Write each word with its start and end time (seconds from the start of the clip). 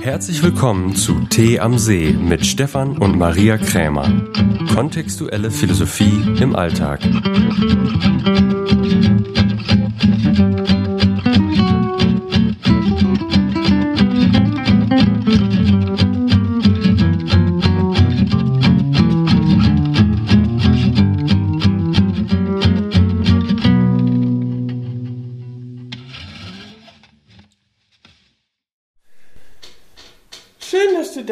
Herzlich 0.00 0.42
willkommen 0.42 0.94
zu 0.94 1.20
Tee 1.28 1.60
am 1.60 1.78
See 1.78 2.12
mit 2.12 2.46
Stefan 2.46 2.98
und 2.98 3.18
Maria 3.18 3.58
Krämer. 3.58 4.10
Kontextuelle 4.74 5.50
Philosophie 5.50 6.22
im 6.40 6.54
Alltag. 6.54 7.00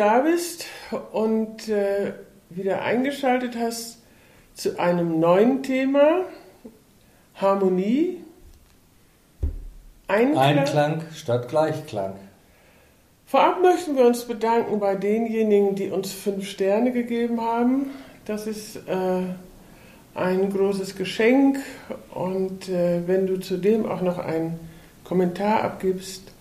Da 0.03 0.19
bist 0.19 0.67
und 1.13 1.69
äh, 1.69 2.15
wieder 2.51 2.83
eingeschaltet 2.83 3.57
hast 3.57 3.99
zu 4.53 4.77
einem 4.81 5.21
neuen 5.21 5.63
Thema, 5.63 6.25
Harmonie, 7.37 8.19
Einklang. 10.09 10.59
Einklang 10.59 11.03
statt 11.15 11.49
Gleichklang. 11.49 12.15
Vorab 13.27 13.63
möchten 13.63 13.97
wir 13.97 14.05
uns 14.05 14.25
bedanken 14.25 14.81
bei 14.81 14.97
denjenigen, 14.97 15.77
die 15.77 15.91
uns 15.91 16.13
fünf 16.13 16.49
Sterne 16.49 16.91
gegeben 16.91 17.41
haben. 17.41 17.93
Das 18.25 18.49
ist 18.49 18.77
äh, 18.89 19.23
ein 20.17 20.53
großes 20.53 20.97
Geschenk 20.97 21.61
und 22.13 22.69
äh, 22.69 23.07
wenn 23.07 23.29
du 23.29 23.39
zudem 23.39 23.87
auch 23.89 24.03
noch 24.03 24.19
einen 24.19 24.59
Kommentar 25.05 25.63
abgibst, 25.63 26.33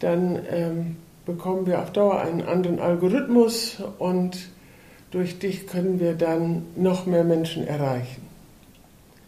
dann 0.00 0.44
ähm, 0.50 0.96
bekommen 1.28 1.66
wir 1.66 1.80
auf 1.80 1.92
Dauer 1.92 2.20
einen 2.22 2.40
anderen 2.40 2.80
Algorithmus 2.80 3.76
und 3.98 4.48
durch 5.10 5.38
dich 5.38 5.66
können 5.66 6.00
wir 6.00 6.14
dann 6.14 6.64
noch 6.74 7.04
mehr 7.04 7.22
Menschen 7.22 7.66
erreichen. 7.66 8.26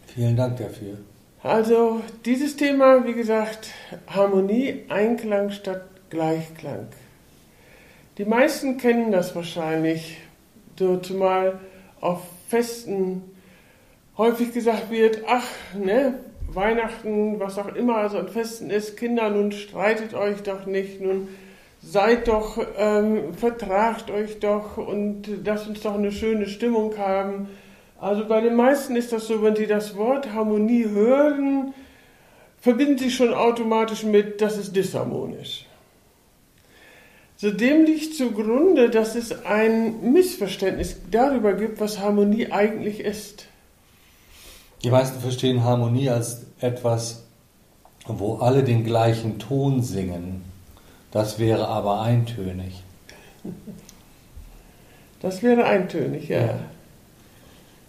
Vielen 0.06 0.34
Dank 0.34 0.56
dafür. 0.56 0.96
Also 1.42 2.00
dieses 2.24 2.56
Thema, 2.56 3.06
wie 3.06 3.12
gesagt, 3.12 3.68
Harmonie, 4.06 4.84
Einklang 4.88 5.50
statt 5.50 5.82
Gleichklang. 6.08 6.88
Die 8.16 8.24
meisten 8.24 8.78
kennen 8.78 9.12
das 9.12 9.36
wahrscheinlich, 9.36 10.18
so 10.78 10.96
zumal 10.96 11.60
auf 12.00 12.22
Festen 12.48 13.22
häufig 14.16 14.52
gesagt 14.54 14.90
wird, 14.90 15.22
ach, 15.28 15.46
ne, 15.78 16.14
Weihnachten, 16.48 17.38
was 17.38 17.58
auch 17.58 17.74
immer 17.74 18.08
so 18.08 18.18
an 18.18 18.28
Festen 18.28 18.70
ist, 18.70 18.96
Kinder, 18.96 19.28
nun 19.28 19.52
streitet 19.52 20.14
euch 20.14 20.42
doch 20.42 20.64
nicht, 20.64 21.00
nun 21.00 21.28
seid 21.82 22.28
doch, 22.28 22.58
ähm, 22.76 23.34
vertragt 23.34 24.10
euch 24.10 24.38
doch 24.38 24.76
und 24.76 25.24
lasst 25.44 25.68
uns 25.68 25.80
doch 25.80 25.94
eine 25.94 26.12
schöne 26.12 26.46
Stimmung 26.46 26.96
haben. 26.98 27.48
Also 28.00 28.26
bei 28.26 28.40
den 28.40 28.54
meisten 28.54 28.96
ist 28.96 29.12
das 29.12 29.26
so, 29.26 29.42
wenn 29.42 29.56
sie 29.56 29.66
das 29.66 29.96
Wort 29.96 30.32
Harmonie 30.32 30.84
hören, 30.84 31.74
verbinden 32.60 32.98
sie 32.98 33.10
schon 33.10 33.34
automatisch 33.34 34.04
mit, 34.04 34.40
das 34.40 34.56
ist 34.56 34.74
disharmonisch. 34.76 35.66
So 37.36 37.50
dem 37.50 37.86
liegt 37.86 38.14
zugrunde, 38.14 38.90
dass 38.90 39.14
es 39.14 39.46
ein 39.46 40.12
Missverständnis 40.12 40.96
darüber 41.10 41.54
gibt, 41.54 41.80
was 41.80 41.98
Harmonie 41.98 42.52
eigentlich 42.52 43.00
ist. 43.00 43.46
Die 44.84 44.90
meisten 44.90 45.20
verstehen 45.20 45.64
Harmonie 45.64 46.10
als 46.10 46.42
etwas, 46.60 47.24
wo 48.06 48.36
alle 48.36 48.62
den 48.62 48.84
gleichen 48.84 49.38
Ton 49.38 49.82
singen. 49.82 50.49
Das 51.10 51.38
wäre 51.38 51.68
aber 51.68 52.00
eintönig. 52.00 52.82
Das 55.20 55.42
wäre 55.42 55.64
eintönig, 55.64 56.28
ja. 56.28 56.40
ja. 56.40 56.58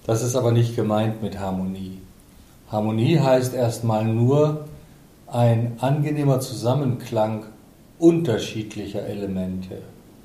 Das 0.06 0.24
ist 0.24 0.36
aber 0.36 0.52
nicht 0.52 0.76
gemeint 0.76 1.22
mit 1.22 1.40
Harmonie. 1.40 2.00
Harmonie 2.72 3.20
heißt 3.20 3.54
erstmal 3.54 4.06
nur 4.06 4.66
ein 5.28 5.78
angenehmer 5.80 6.40
Zusammenklang 6.40 7.46
unterschiedlicher 8.00 9.06
Elemente. 9.06 9.78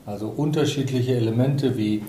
Also 0.06 0.28
unterschiedliche 0.28 1.14
Elemente 1.14 1.76
wie 1.76 2.02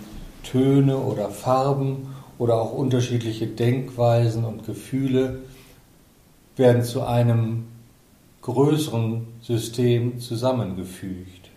Töne 0.43 0.97
oder 0.97 1.29
Farben 1.29 2.13
oder 2.39 2.55
auch 2.55 2.73
unterschiedliche 2.73 3.47
Denkweisen 3.47 4.45
und 4.45 4.65
Gefühle 4.65 5.39
werden 6.55 6.83
zu 6.83 7.03
einem 7.03 7.65
größeren 8.47 9.27
System 9.41 10.21
zusammengefügt. 10.21 11.49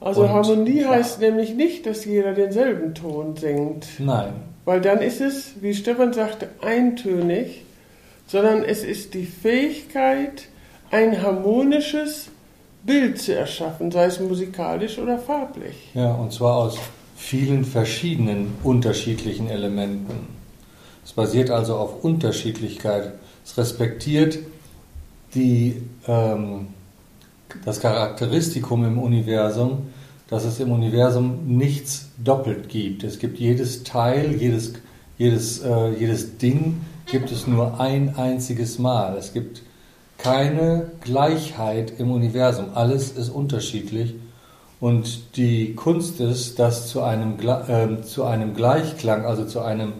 Also 0.00 0.22
und, 0.22 0.30
Harmonie 0.30 0.84
heißt 0.84 1.20
nämlich 1.20 1.54
nicht, 1.54 1.86
dass 1.86 2.04
jeder 2.04 2.34
denselben 2.34 2.94
Ton 2.94 3.36
singt. 3.36 3.86
Nein. 4.00 4.32
Weil 4.64 4.80
dann 4.80 5.00
ist 5.00 5.20
es, 5.20 5.52
wie 5.60 5.72
Stefan 5.72 6.12
sagte, 6.12 6.48
eintönig, 6.60 7.62
sondern 8.26 8.64
es 8.64 8.82
ist 8.82 9.14
die 9.14 9.24
Fähigkeit, 9.24 10.48
ein 10.90 11.22
harmonisches 11.22 12.28
Bild 12.82 13.20
zu 13.20 13.34
erschaffen, 13.34 13.92
sei 13.92 14.06
es 14.06 14.18
musikalisch 14.18 14.98
oder 14.98 15.18
farblich. 15.18 15.76
Ja, 15.94 16.12
und 16.12 16.32
zwar 16.32 16.56
aus 16.56 16.76
vielen 17.16 17.64
verschiedenen 17.64 18.54
unterschiedlichen 18.64 19.48
Elementen. 19.48 20.26
Es 21.04 21.12
basiert 21.12 21.50
also 21.50 21.76
auf 21.76 22.04
Unterschiedlichkeit. 22.04 23.12
Es 23.44 23.56
respektiert 23.56 24.38
die, 25.34 25.82
ähm, 26.06 26.68
das 27.64 27.80
Charakteristikum 27.80 28.84
im 28.84 28.98
Universum, 28.98 29.88
dass 30.28 30.44
es 30.44 30.58
im 30.60 30.72
Universum 30.72 31.56
nichts 31.56 32.08
doppelt 32.22 32.68
gibt. 32.68 33.04
Es 33.04 33.18
gibt 33.18 33.38
jedes 33.38 33.84
Teil, 33.84 34.34
jedes, 34.34 34.74
jedes, 35.18 35.60
äh, 35.60 35.90
jedes 35.98 36.38
Ding 36.38 36.80
gibt 37.06 37.30
es 37.30 37.46
nur 37.46 37.80
ein 37.80 38.16
einziges 38.16 38.78
Mal. 38.78 39.16
Es 39.16 39.32
gibt 39.32 39.62
keine 40.18 40.90
Gleichheit 41.02 41.92
im 41.98 42.10
Universum. 42.10 42.66
Alles 42.74 43.12
ist 43.12 43.28
unterschiedlich. 43.28 44.14
Und 44.80 45.36
die 45.36 45.74
Kunst 45.74 46.20
ist, 46.20 46.58
das 46.58 46.88
zu 46.88 47.02
einem, 47.02 47.36
äh, 47.40 48.02
zu 48.02 48.24
einem 48.24 48.54
Gleichklang, 48.54 49.24
also 49.24 49.44
zu 49.44 49.60
einem 49.60 49.92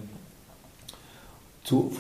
zu, 1.66 1.90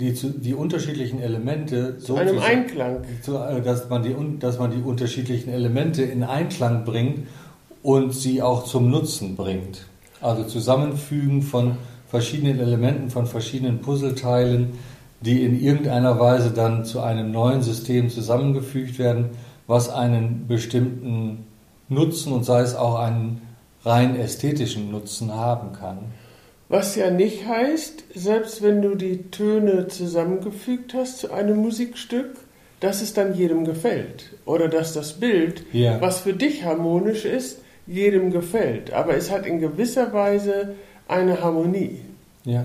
die, 0.00 0.14
zu, 0.14 0.30
die 0.30 0.54
unterschiedlichen 0.54 1.20
Elemente 1.20 1.96
so 1.98 2.16
einem 2.16 2.38
zu, 2.38 2.42
Einklang, 2.42 3.04
zu, 3.20 3.36
äh, 3.36 3.60
dass, 3.60 3.90
man 3.90 4.02
die, 4.02 4.14
dass 4.38 4.58
man 4.58 4.70
die 4.70 4.82
unterschiedlichen 4.82 5.50
Elemente 5.50 6.02
in 6.02 6.24
Einklang 6.24 6.86
bringt 6.86 7.26
und 7.82 8.14
sie 8.14 8.40
auch 8.40 8.64
zum 8.64 8.90
Nutzen 8.90 9.36
bringt. 9.36 9.84
Also 10.22 10.44
Zusammenfügen 10.44 11.42
von 11.42 11.76
verschiedenen 12.08 12.58
Elementen, 12.58 13.10
von 13.10 13.26
verschiedenen 13.26 13.82
Puzzleteilen, 13.82 14.72
die 15.20 15.44
in 15.44 15.60
irgendeiner 15.60 16.18
Weise 16.18 16.50
dann 16.50 16.86
zu 16.86 17.00
einem 17.00 17.32
neuen 17.32 17.60
System 17.60 18.08
zusammengefügt 18.08 18.98
werden, 18.98 19.26
was 19.66 19.90
einen 19.90 20.46
bestimmten 20.48 21.44
Nutzen 21.90 22.32
und 22.32 22.44
sei 22.44 22.60
es 22.62 22.74
auch 22.74 22.98
einen 22.98 23.42
rein 23.84 24.18
ästhetischen 24.18 24.90
Nutzen 24.90 25.34
haben 25.34 25.74
kann. 25.74 25.98
Was 26.68 26.96
ja 26.96 27.10
nicht 27.10 27.46
heißt, 27.46 28.04
selbst 28.14 28.62
wenn 28.62 28.82
du 28.82 28.96
die 28.96 29.30
Töne 29.30 29.86
zusammengefügt 29.86 30.94
hast 30.94 31.18
zu 31.18 31.32
einem 31.32 31.58
Musikstück, 31.58 32.36
dass 32.80 33.02
es 33.02 33.14
dann 33.14 33.34
jedem 33.34 33.64
gefällt. 33.64 34.30
Oder 34.44 34.68
dass 34.68 34.92
das 34.92 35.14
Bild, 35.14 35.64
ja. 35.72 36.00
was 36.00 36.20
für 36.20 36.34
dich 36.34 36.64
harmonisch 36.64 37.24
ist, 37.24 37.58
jedem 37.86 38.32
gefällt. 38.32 38.92
Aber 38.92 39.16
es 39.16 39.30
hat 39.30 39.46
in 39.46 39.60
gewisser 39.60 40.12
Weise 40.12 40.74
eine 41.08 41.40
Harmonie. 41.40 42.00
Ja. 42.44 42.64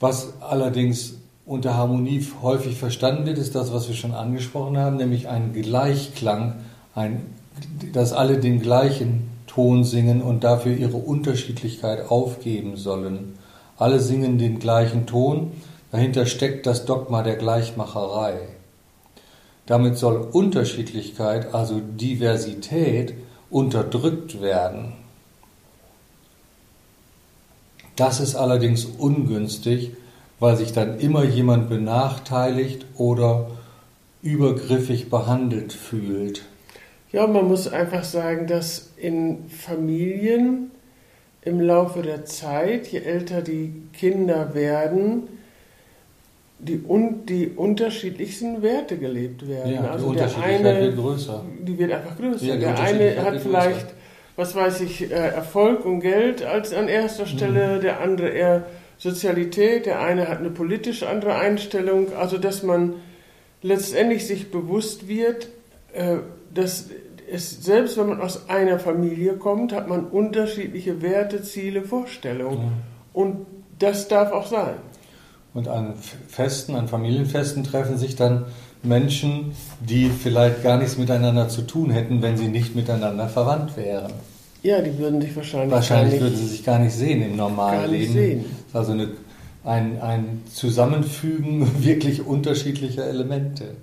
Was 0.00 0.32
allerdings 0.40 1.18
unter 1.44 1.76
Harmonie 1.76 2.26
häufig 2.40 2.78
verstanden 2.78 3.26
wird, 3.26 3.36
ist 3.36 3.54
das, 3.54 3.72
was 3.72 3.88
wir 3.88 3.94
schon 3.94 4.14
angesprochen 4.14 4.78
haben, 4.78 4.96
nämlich 4.96 5.28
ein 5.28 5.52
Gleichklang, 5.52 6.54
ein, 6.94 7.26
dass 7.92 8.12
alle 8.12 8.38
den 8.38 8.62
gleichen 8.62 9.29
Ton 9.50 9.82
singen 9.82 10.22
und 10.22 10.44
dafür 10.44 10.76
ihre 10.76 10.96
Unterschiedlichkeit 10.96 12.08
aufgeben 12.08 12.76
sollen. 12.76 13.36
Alle 13.76 13.98
singen 13.98 14.38
den 14.38 14.60
gleichen 14.60 15.06
Ton, 15.06 15.50
dahinter 15.90 16.24
steckt 16.26 16.66
das 16.66 16.84
Dogma 16.84 17.24
der 17.24 17.34
Gleichmacherei. 17.34 18.38
Damit 19.66 19.98
soll 19.98 20.18
Unterschiedlichkeit, 20.18 21.52
also 21.52 21.80
Diversität, 21.80 23.14
unterdrückt 23.50 24.40
werden. 24.40 24.92
Das 27.96 28.20
ist 28.20 28.36
allerdings 28.36 28.84
ungünstig, 28.84 29.90
weil 30.38 30.56
sich 30.56 30.72
dann 30.72 31.00
immer 31.00 31.24
jemand 31.24 31.68
benachteiligt 31.68 32.86
oder 32.96 33.50
übergriffig 34.22 35.10
behandelt 35.10 35.72
fühlt. 35.72 36.42
Ja, 37.12 37.26
man 37.26 37.48
muss 37.48 37.66
einfach 37.72 38.04
sagen, 38.04 38.46
dass 38.46 38.90
in 38.96 39.48
Familien 39.48 40.70
im 41.42 41.60
Laufe 41.60 42.02
der 42.02 42.24
Zeit, 42.24 42.86
je 42.88 43.00
älter 43.00 43.42
die 43.42 43.72
Kinder 43.92 44.54
werden, 44.54 45.24
die, 46.58 46.80
un, 46.86 47.24
die 47.26 47.48
unterschiedlichsten 47.48 48.62
Werte 48.62 48.98
gelebt 48.98 49.48
werden. 49.48 49.74
Ja, 49.74 49.90
also 49.90 50.10
die 50.12 50.18
der 50.18 50.38
eine, 50.42 50.80
wird 50.82 50.96
größer. 50.96 51.44
Die 51.66 51.78
wird 51.78 51.92
einfach 51.92 52.16
größer. 52.18 52.44
Ja, 52.44 52.56
der 52.56 52.78
eine 52.78 53.22
hat 53.24 53.40
vielleicht, 53.40 53.86
was 54.36 54.54
weiß 54.54 54.82
ich, 54.82 55.10
äh, 55.10 55.14
Erfolg 55.14 55.86
und 55.86 56.00
Geld 56.00 56.44
als 56.44 56.74
an 56.74 56.88
erster 56.88 57.26
Stelle, 57.26 57.78
Mhm. 57.78 57.80
der 57.80 58.00
andere 58.00 58.28
eher 58.28 58.66
Sozialität, 58.98 59.86
der 59.86 60.00
eine 60.00 60.28
hat 60.28 60.38
eine 60.40 60.50
politisch 60.50 61.02
andere 61.02 61.34
Einstellung. 61.36 62.12
Also 62.14 62.36
dass 62.36 62.62
man 62.62 62.94
letztendlich 63.62 64.26
sich 64.26 64.50
bewusst 64.50 65.08
wird, 65.08 65.48
äh, 65.94 66.16
dass 66.54 66.86
es, 67.30 67.62
selbst 67.62 67.96
wenn 67.96 68.08
man 68.08 68.20
aus 68.20 68.48
einer 68.48 68.78
Familie 68.78 69.34
kommt, 69.34 69.72
hat 69.72 69.88
man 69.88 70.06
unterschiedliche 70.06 71.00
Werte, 71.02 71.42
Ziele, 71.42 71.82
Vorstellungen. 71.82 72.58
Ja. 72.58 72.72
Und 73.12 73.46
das 73.78 74.08
darf 74.08 74.32
auch 74.32 74.46
sein. 74.46 74.74
Und 75.54 75.68
an 75.68 75.94
Festen, 76.28 76.74
an 76.74 76.88
Familienfesten 76.88 77.64
treffen 77.64 77.98
sich 77.98 78.14
dann 78.16 78.46
Menschen, 78.82 79.52
die 79.80 80.08
vielleicht 80.08 80.62
gar 80.62 80.78
nichts 80.78 80.96
miteinander 80.96 81.48
zu 81.48 81.62
tun 81.62 81.90
hätten, 81.90 82.22
wenn 82.22 82.36
sie 82.36 82.48
nicht 82.48 82.74
miteinander 82.74 83.28
verwandt 83.28 83.76
wären. 83.76 84.12
Ja, 84.62 84.80
die 84.80 84.96
würden 84.98 85.20
sich 85.20 85.34
wahrscheinlich, 85.34 85.72
Wahrscheinlich 85.72 86.14
gar 86.14 86.20
würden 86.22 86.34
nicht, 86.34 86.42
sie 86.42 86.48
sich 86.48 86.64
gar 86.64 86.78
nicht 86.78 86.92
sehen 86.92 87.22
im 87.22 87.36
normalen 87.36 87.82
gar 87.82 87.88
nicht 87.88 88.00
Leben. 88.00 88.12
sehen. 88.12 88.44
Es 88.60 88.68
ist 88.68 88.76
also 88.76 88.92
eine, 88.92 89.08
ein, 89.64 90.00
ein 90.00 90.42
Zusammenfügen 90.52 91.66
wirklich 91.84 92.26
unterschiedlicher 92.26 93.04
Elemente. 93.04 93.74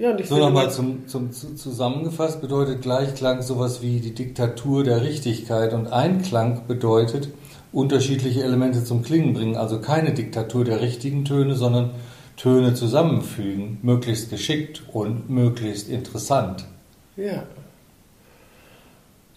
Ja, 0.00 0.12
und 0.12 0.20
ich 0.20 0.28
So 0.28 0.38
nochmal 0.38 0.64
man- 0.64 0.72
zum, 0.72 1.06
zum, 1.08 1.30
zu- 1.30 1.54
zusammengefasst 1.56 2.40
bedeutet 2.40 2.80
Gleichklang 2.80 3.42
sowas 3.42 3.82
wie 3.82 4.00
die 4.00 4.14
Diktatur 4.14 4.82
der 4.82 5.02
Richtigkeit 5.02 5.74
und 5.74 5.88
Einklang 5.92 6.62
bedeutet 6.66 7.28
unterschiedliche 7.70 8.42
Elemente 8.42 8.82
zum 8.82 9.02
Klingen 9.02 9.34
bringen. 9.34 9.56
Also 9.56 9.78
keine 9.78 10.14
Diktatur 10.14 10.64
der 10.64 10.80
richtigen 10.80 11.26
Töne, 11.26 11.54
sondern 11.54 11.90
Töne 12.38 12.72
zusammenfügen, 12.72 13.78
möglichst 13.82 14.30
geschickt 14.30 14.82
und 14.90 15.28
möglichst 15.28 15.90
interessant. 15.90 16.64
Ja. 17.18 17.42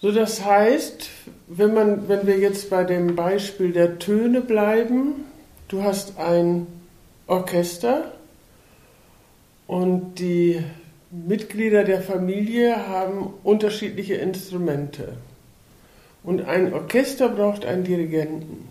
So, 0.00 0.12
das 0.12 0.42
heißt, 0.46 1.10
wenn, 1.48 1.74
man, 1.74 2.08
wenn 2.08 2.26
wir 2.26 2.38
jetzt 2.38 2.70
bei 2.70 2.84
dem 2.84 3.14
Beispiel 3.16 3.72
der 3.72 3.98
Töne 3.98 4.40
bleiben, 4.40 5.26
du 5.68 5.82
hast 5.82 6.18
ein 6.18 6.66
Orchester 7.26 8.12
und 9.66 10.18
die 10.18 10.62
Mitglieder 11.10 11.84
der 11.84 12.02
Familie 12.02 12.88
haben 12.88 13.32
unterschiedliche 13.42 14.14
Instrumente. 14.14 15.14
Und 16.22 16.42
ein 16.42 16.72
Orchester 16.72 17.28
braucht 17.28 17.64
einen 17.64 17.84
Dirigenten. 17.84 18.68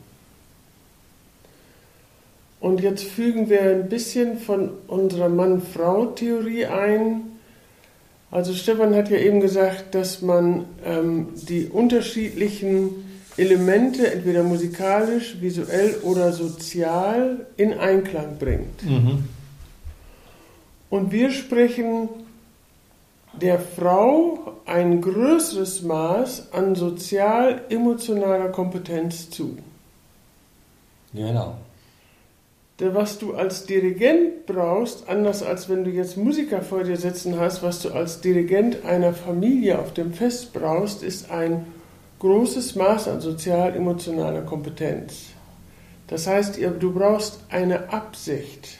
Und 2.59 2.81
jetzt 2.81 3.03
fügen 3.03 3.49
wir 3.49 3.61
ein 3.61 3.89
bisschen 3.89 4.39
von 4.39 4.71
unserer 4.87 5.29
Mann-Frau-Theorie 5.29 6.65
ein. 6.65 7.21
Also 8.31 8.53
Stefan 8.53 8.95
hat 8.95 9.09
ja 9.09 9.17
eben 9.17 9.41
gesagt, 9.41 9.93
dass 9.95 10.21
man 10.21 10.65
ähm, 10.85 11.27
die 11.35 11.67
unterschiedlichen 11.67 12.89
Elemente 13.37 14.11
entweder 14.11 14.43
musikalisch, 14.43 15.37
visuell 15.41 15.95
oder 16.03 16.31
sozial 16.31 17.45
in 17.57 17.73
Einklang 17.73 18.37
bringt. 18.39 18.81
Und 20.93 21.11
wir 21.11 21.31
sprechen 21.31 22.07
der 23.33 23.57
Frau 23.57 24.59
ein 24.67 25.01
größeres 25.01 25.81
Maß 25.81 26.53
an 26.53 26.75
sozial-emotionaler 26.75 28.49
Kompetenz 28.49 29.31
zu. 29.31 29.57
Genau. 31.11 31.55
Denn 32.79 32.93
was 32.93 33.17
du 33.17 33.33
als 33.33 33.65
Dirigent 33.65 34.45
brauchst, 34.45 35.09
anders 35.09 35.41
als 35.41 35.67
wenn 35.67 35.83
du 35.83 35.89
jetzt 35.89 36.15
Musiker 36.15 36.61
vor 36.61 36.83
dir 36.83 36.97
sitzen 36.97 37.39
hast, 37.39 37.63
was 37.63 37.81
du 37.81 37.89
als 37.89 38.21
Dirigent 38.21 38.85
einer 38.85 39.13
Familie 39.13 39.79
auf 39.79 39.95
dem 39.95 40.13
Fest 40.13 40.53
brauchst, 40.53 41.01
ist 41.01 41.31
ein 41.31 41.65
großes 42.19 42.75
Maß 42.75 43.07
an 43.07 43.19
sozial-emotionaler 43.19 44.43
Kompetenz. 44.43 45.29
Das 46.05 46.27
heißt, 46.27 46.59
du 46.61 46.93
brauchst 46.93 47.39
eine 47.49 47.91
Absicht 47.91 48.77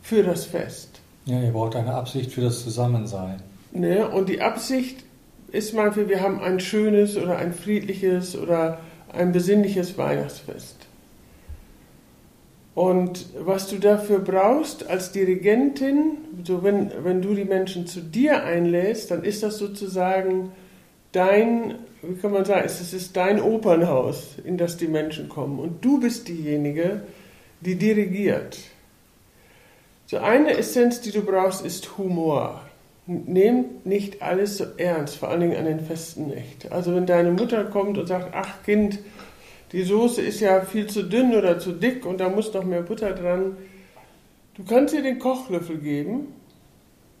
für 0.00 0.22
das 0.22 0.46
Fest. 0.46 0.87
Ja, 1.28 1.42
ihr 1.42 1.52
braucht 1.52 1.76
eine 1.76 1.92
Absicht 1.92 2.32
für 2.32 2.40
das 2.40 2.64
Zusammensein. 2.64 3.42
Ne? 3.72 4.08
Und 4.08 4.30
die 4.30 4.40
Absicht 4.40 5.04
ist 5.52 5.74
manchmal, 5.74 6.08
wir 6.08 6.22
haben 6.22 6.40
ein 6.40 6.58
schönes 6.58 7.18
oder 7.18 7.36
ein 7.36 7.52
friedliches 7.52 8.34
oder 8.34 8.78
ein 9.12 9.32
besinnliches 9.32 9.98
Weihnachtsfest. 9.98 10.76
Und 12.74 13.26
was 13.38 13.68
du 13.68 13.76
dafür 13.76 14.20
brauchst 14.20 14.88
als 14.88 15.12
Dirigentin, 15.12 16.16
so 16.44 16.62
wenn, 16.62 16.92
wenn 17.02 17.20
du 17.20 17.34
die 17.34 17.44
Menschen 17.44 17.86
zu 17.86 18.00
dir 18.00 18.44
einlädst, 18.44 19.10
dann 19.10 19.22
ist 19.22 19.42
das 19.42 19.58
sozusagen 19.58 20.52
dein, 21.12 21.74
wie 22.00 22.14
kann 22.14 22.32
man 22.32 22.46
sagen, 22.46 22.62
es 22.64 22.94
ist 22.94 23.16
dein 23.18 23.42
Opernhaus, 23.42 24.36
in 24.44 24.56
das 24.56 24.78
die 24.78 24.88
Menschen 24.88 25.28
kommen. 25.28 25.58
Und 25.58 25.84
du 25.84 26.00
bist 26.00 26.26
diejenige, 26.28 27.02
die 27.60 27.74
dirigiert. 27.74 28.58
So 30.10 30.16
eine 30.16 30.56
Essenz, 30.56 31.02
die 31.02 31.10
du 31.10 31.20
brauchst, 31.20 31.66
ist 31.66 31.98
Humor. 31.98 32.62
Nehmt 33.06 33.84
nicht 33.84 34.22
alles 34.22 34.56
so 34.56 34.64
ernst, 34.78 35.16
vor 35.16 35.28
allen 35.28 35.42
Dingen 35.42 35.56
an 35.56 35.66
den 35.66 35.80
Festen 35.80 36.28
nicht. 36.28 36.72
Also 36.72 36.94
wenn 36.94 37.04
deine 37.04 37.30
Mutter 37.30 37.64
kommt 37.64 37.98
und 37.98 38.06
sagt, 38.06 38.30
ach 38.32 38.62
Kind, 38.64 39.00
die 39.72 39.82
Soße 39.82 40.22
ist 40.22 40.40
ja 40.40 40.62
viel 40.62 40.86
zu 40.86 41.02
dünn 41.02 41.34
oder 41.34 41.58
zu 41.58 41.72
dick 41.72 42.06
und 42.06 42.20
da 42.20 42.30
muss 42.30 42.54
noch 42.54 42.64
mehr 42.64 42.80
Butter 42.80 43.12
dran. 43.12 43.58
Du 44.54 44.64
kannst 44.64 44.94
ihr 44.94 45.02
den 45.02 45.18
Kochlöffel 45.18 45.76
geben, 45.76 46.28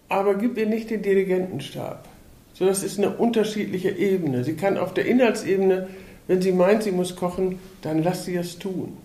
aber 0.08 0.36
gib 0.36 0.56
ihr 0.56 0.66
nicht 0.66 0.88
den 0.88 1.02
Dirigentenstab. 1.02 2.08
So, 2.54 2.64
das 2.64 2.82
ist 2.82 2.96
eine 2.96 3.10
unterschiedliche 3.10 3.90
Ebene. 3.90 4.44
Sie 4.44 4.54
kann 4.54 4.78
auf 4.78 4.94
der 4.94 5.04
Inhaltsebene, 5.04 5.88
wenn 6.26 6.40
sie 6.40 6.52
meint, 6.52 6.84
sie 6.84 6.92
muss 6.92 7.16
kochen, 7.16 7.58
dann 7.82 8.02
lass 8.02 8.24
sie 8.24 8.36
es 8.36 8.58
tun. 8.58 8.96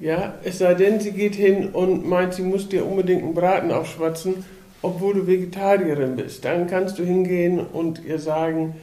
Ja, 0.00 0.34
es 0.42 0.58
sei 0.58 0.74
denn, 0.74 1.00
sie 1.00 1.12
geht 1.12 1.36
hin 1.36 1.68
und 1.72 2.06
meint, 2.06 2.34
sie 2.34 2.42
muss 2.42 2.68
dir 2.68 2.84
unbedingt 2.84 3.22
einen 3.22 3.34
Braten 3.34 3.70
aufschwatzen, 3.70 4.44
obwohl 4.82 5.14
du 5.14 5.26
Vegetarierin 5.26 6.16
bist. 6.16 6.44
Dann 6.44 6.66
kannst 6.66 6.98
du 6.98 7.04
hingehen 7.04 7.60
und 7.60 8.04
ihr 8.04 8.18
sagen, 8.18 8.74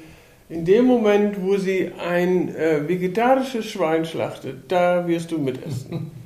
in 0.49 0.65
dem 0.65 0.85
Moment, 0.85 1.41
wo 1.41 1.57
sie 1.57 1.91
ein 1.97 2.53
äh, 2.55 2.87
vegetarisches 2.87 3.65
Schwein 3.65 4.05
schlachtet, 4.05 4.69
da 4.69 5.07
wirst 5.07 5.31
du 5.31 5.37
mitessen. 5.37 6.11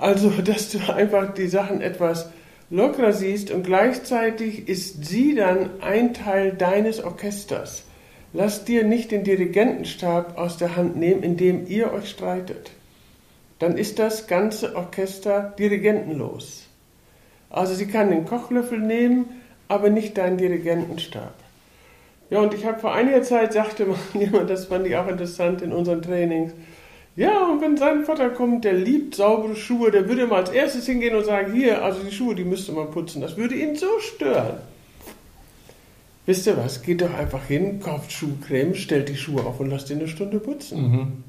Also, 0.00 0.30
dass 0.30 0.70
du 0.70 0.78
einfach 0.94 1.34
die 1.34 1.48
Sachen 1.48 1.80
etwas 1.80 2.30
lockerer 2.70 3.12
siehst 3.12 3.50
und 3.50 3.64
gleichzeitig 3.64 4.68
ist 4.68 5.04
sie 5.04 5.34
dann 5.34 5.70
ein 5.80 6.14
Teil 6.14 6.52
deines 6.52 7.02
Orchesters. 7.02 7.82
Lass 8.32 8.64
dir 8.64 8.84
nicht 8.84 9.10
den 9.10 9.24
Dirigentenstab 9.24 10.38
aus 10.38 10.56
der 10.56 10.76
Hand 10.76 10.96
nehmen, 10.96 11.24
indem 11.24 11.66
ihr 11.66 11.92
euch 11.92 12.10
streitet. 12.10 12.70
Dann 13.58 13.76
ist 13.76 13.98
das 13.98 14.26
ganze 14.26 14.76
Orchester 14.76 15.54
dirigentenlos. 15.58 16.64
Also 17.50 17.74
sie 17.74 17.86
kann 17.86 18.10
den 18.10 18.24
Kochlöffel 18.24 18.78
nehmen, 18.78 19.26
aber 19.68 19.90
nicht 19.90 20.16
deinen 20.18 20.38
Dirigentenstab. 20.38 21.34
Ja, 22.30 22.40
und 22.40 22.54
ich 22.54 22.66
habe 22.66 22.78
vor 22.78 22.92
einiger 22.92 23.22
Zeit, 23.22 23.52
sagte 23.52 23.86
mal 23.86 23.96
jemand, 24.14 24.50
das 24.50 24.66
fand 24.66 24.86
ich 24.86 24.96
auch 24.96 25.08
interessant 25.08 25.62
in 25.62 25.72
unseren 25.72 26.02
Trainings, 26.02 26.52
ja, 27.18 27.48
und 27.48 27.60
wenn 27.60 27.76
sein 27.76 28.04
Vater 28.04 28.30
kommt, 28.30 28.64
der 28.64 28.74
liebt 28.74 29.16
saubere 29.16 29.56
Schuhe, 29.56 29.90
der 29.90 30.08
würde 30.08 30.28
mal 30.28 30.36
als 30.36 30.50
erstes 30.50 30.86
hingehen 30.86 31.16
und 31.16 31.24
sagen, 31.24 31.52
hier, 31.52 31.82
also 31.82 32.00
die 32.04 32.14
Schuhe, 32.14 32.36
die 32.36 32.44
müsste 32.44 32.70
man 32.70 32.92
putzen. 32.92 33.20
Das 33.20 33.36
würde 33.36 33.56
ihn 33.56 33.74
so 33.74 33.88
stören. 33.98 34.58
Wisst 36.26 36.46
ihr 36.46 36.56
was, 36.56 36.82
geht 36.82 37.00
doch 37.00 37.12
einfach 37.12 37.44
hin, 37.46 37.80
kauft 37.80 38.12
Schuhcreme, 38.12 38.76
stellt 38.76 39.08
die 39.08 39.16
Schuhe 39.16 39.44
auf 39.44 39.58
und 39.58 39.68
lasst 39.68 39.90
ihn 39.90 39.98
eine 39.98 40.06
Stunde 40.06 40.38
putzen. 40.38 40.80
Mhm. 40.80 41.24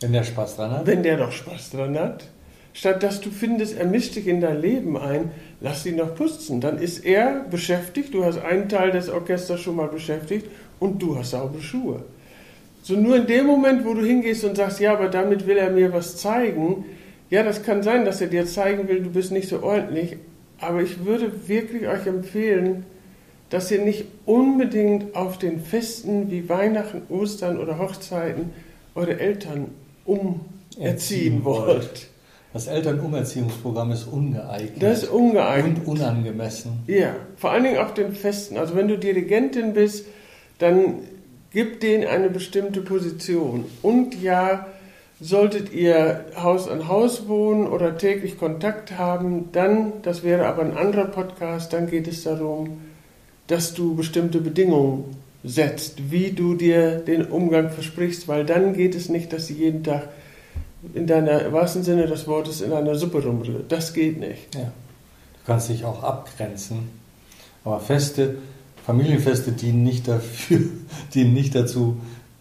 Wenn 0.00 0.12
der 0.12 0.24
Spaß 0.24 0.56
dran 0.56 0.70
hat. 0.70 0.86
Wenn 0.86 1.02
der 1.02 1.16
doch 1.16 1.32
Spaß 1.32 1.70
dran 1.70 1.98
hat. 1.98 2.24
Statt 2.72 3.02
dass 3.02 3.20
du 3.20 3.30
findest, 3.30 3.78
er 3.78 3.86
mischt 3.86 4.16
dich 4.16 4.26
in 4.26 4.40
dein 4.40 4.60
Leben 4.60 4.96
ein, 4.96 5.30
lass 5.60 5.86
ihn 5.86 5.96
doch 5.96 6.14
putzen. 6.14 6.60
Dann 6.60 6.78
ist 6.78 7.04
er 7.04 7.44
beschäftigt, 7.48 8.12
du 8.12 8.24
hast 8.24 8.38
einen 8.38 8.68
Teil 8.68 8.90
des 8.90 9.08
Orchesters 9.08 9.60
schon 9.60 9.76
mal 9.76 9.88
beschäftigt 9.88 10.46
und 10.80 11.00
du 11.00 11.16
hast 11.16 11.30
saubere 11.30 11.62
Schuhe. 11.62 12.02
So 12.82 12.94
nur 12.96 13.16
in 13.16 13.26
dem 13.26 13.46
Moment, 13.46 13.84
wo 13.86 13.94
du 13.94 14.04
hingehst 14.04 14.44
und 14.44 14.56
sagst, 14.56 14.80
ja, 14.80 14.92
aber 14.92 15.08
damit 15.08 15.46
will 15.46 15.56
er 15.56 15.70
mir 15.70 15.92
was 15.92 16.16
zeigen, 16.16 16.84
ja, 17.30 17.42
das 17.42 17.62
kann 17.62 17.82
sein, 17.82 18.04
dass 18.04 18.20
er 18.20 18.26
dir 18.26 18.44
zeigen 18.44 18.88
will, 18.88 19.02
du 19.02 19.10
bist 19.10 19.32
nicht 19.32 19.48
so 19.48 19.62
ordentlich, 19.62 20.16
aber 20.58 20.82
ich 20.82 21.04
würde 21.04 21.48
wirklich 21.48 21.88
euch 21.88 22.06
empfehlen, 22.06 22.84
dass 23.50 23.70
ihr 23.70 23.80
nicht 23.82 24.06
unbedingt 24.26 25.14
auf 25.14 25.38
den 25.38 25.60
Festen 25.60 26.30
wie 26.30 26.48
Weihnachten, 26.48 27.02
Ostern 27.08 27.58
oder 27.58 27.78
Hochzeiten 27.78 28.50
eure 28.94 29.18
Eltern 29.18 29.68
umerziehen 30.04 30.40
Erziehen 30.78 31.44
wollt. 31.44 32.08
Das 32.52 32.66
Elternumerziehungsprogramm 32.66 33.92
ist 33.92 34.04
ungeeignet. 34.04 34.82
Das 34.82 35.04
ist 35.04 35.08
ungeeignet. 35.10 35.86
und 35.86 35.98
unangemessen. 35.98 36.80
Ja, 36.86 37.14
vor 37.36 37.50
allen 37.50 37.64
Dingen 37.64 37.78
auf 37.78 37.94
den 37.94 38.12
Festen. 38.12 38.56
Also 38.56 38.76
wenn 38.76 38.88
du 38.88 38.98
Dirigentin 38.98 39.72
bist, 39.72 40.06
dann 40.58 41.00
gib 41.50 41.80
denen 41.80 42.06
eine 42.06 42.30
bestimmte 42.30 42.80
Position. 42.80 43.64
Und 43.82 44.20
ja, 44.20 44.66
Solltet 45.20 45.72
ihr 45.72 46.24
Haus 46.36 46.68
an 46.68 46.88
Haus 46.88 47.28
wohnen 47.28 47.68
oder 47.68 47.96
täglich 47.96 48.36
Kontakt 48.36 48.98
haben, 48.98 49.50
dann, 49.52 49.92
das 50.02 50.24
wäre 50.24 50.46
aber 50.46 50.62
ein 50.62 50.76
anderer 50.76 51.06
Podcast, 51.06 51.72
dann 51.72 51.88
geht 51.88 52.08
es 52.08 52.24
darum, 52.24 52.80
dass 53.46 53.74
du 53.74 53.94
bestimmte 53.94 54.40
Bedingungen 54.40 55.16
setzt, 55.44 56.10
wie 56.10 56.32
du 56.32 56.54
dir 56.54 56.98
den 56.98 57.26
Umgang 57.26 57.70
versprichst, 57.70 58.26
weil 58.28 58.44
dann 58.46 58.72
geht 58.72 58.94
es 58.94 59.08
nicht, 59.08 59.32
dass 59.32 59.46
sie 59.46 59.54
jeden 59.54 59.84
Tag 59.84 60.08
in 60.94 61.06
deiner, 61.06 61.52
wahrsten 61.52 61.82
Sinne 61.82 62.06
des 62.06 62.26
Wortes, 62.26 62.60
in 62.60 62.72
einer 62.72 62.94
Suppe 62.94 63.22
rumrührt. 63.22 63.70
Das 63.70 63.92
geht 63.92 64.18
nicht. 64.18 64.54
Ja. 64.54 64.62
Du 64.62 65.46
kannst 65.46 65.68
dich 65.68 65.84
auch 65.84 66.02
abgrenzen. 66.02 66.88
Aber 67.64 67.80
Feste, 67.80 68.36
Familienfeste 68.84 69.52
dienen 69.52 69.82
nicht 69.82 70.08
dafür, 70.08 70.60
dienen 71.14 71.34
nicht 71.34 71.54
dazu, 71.54 71.98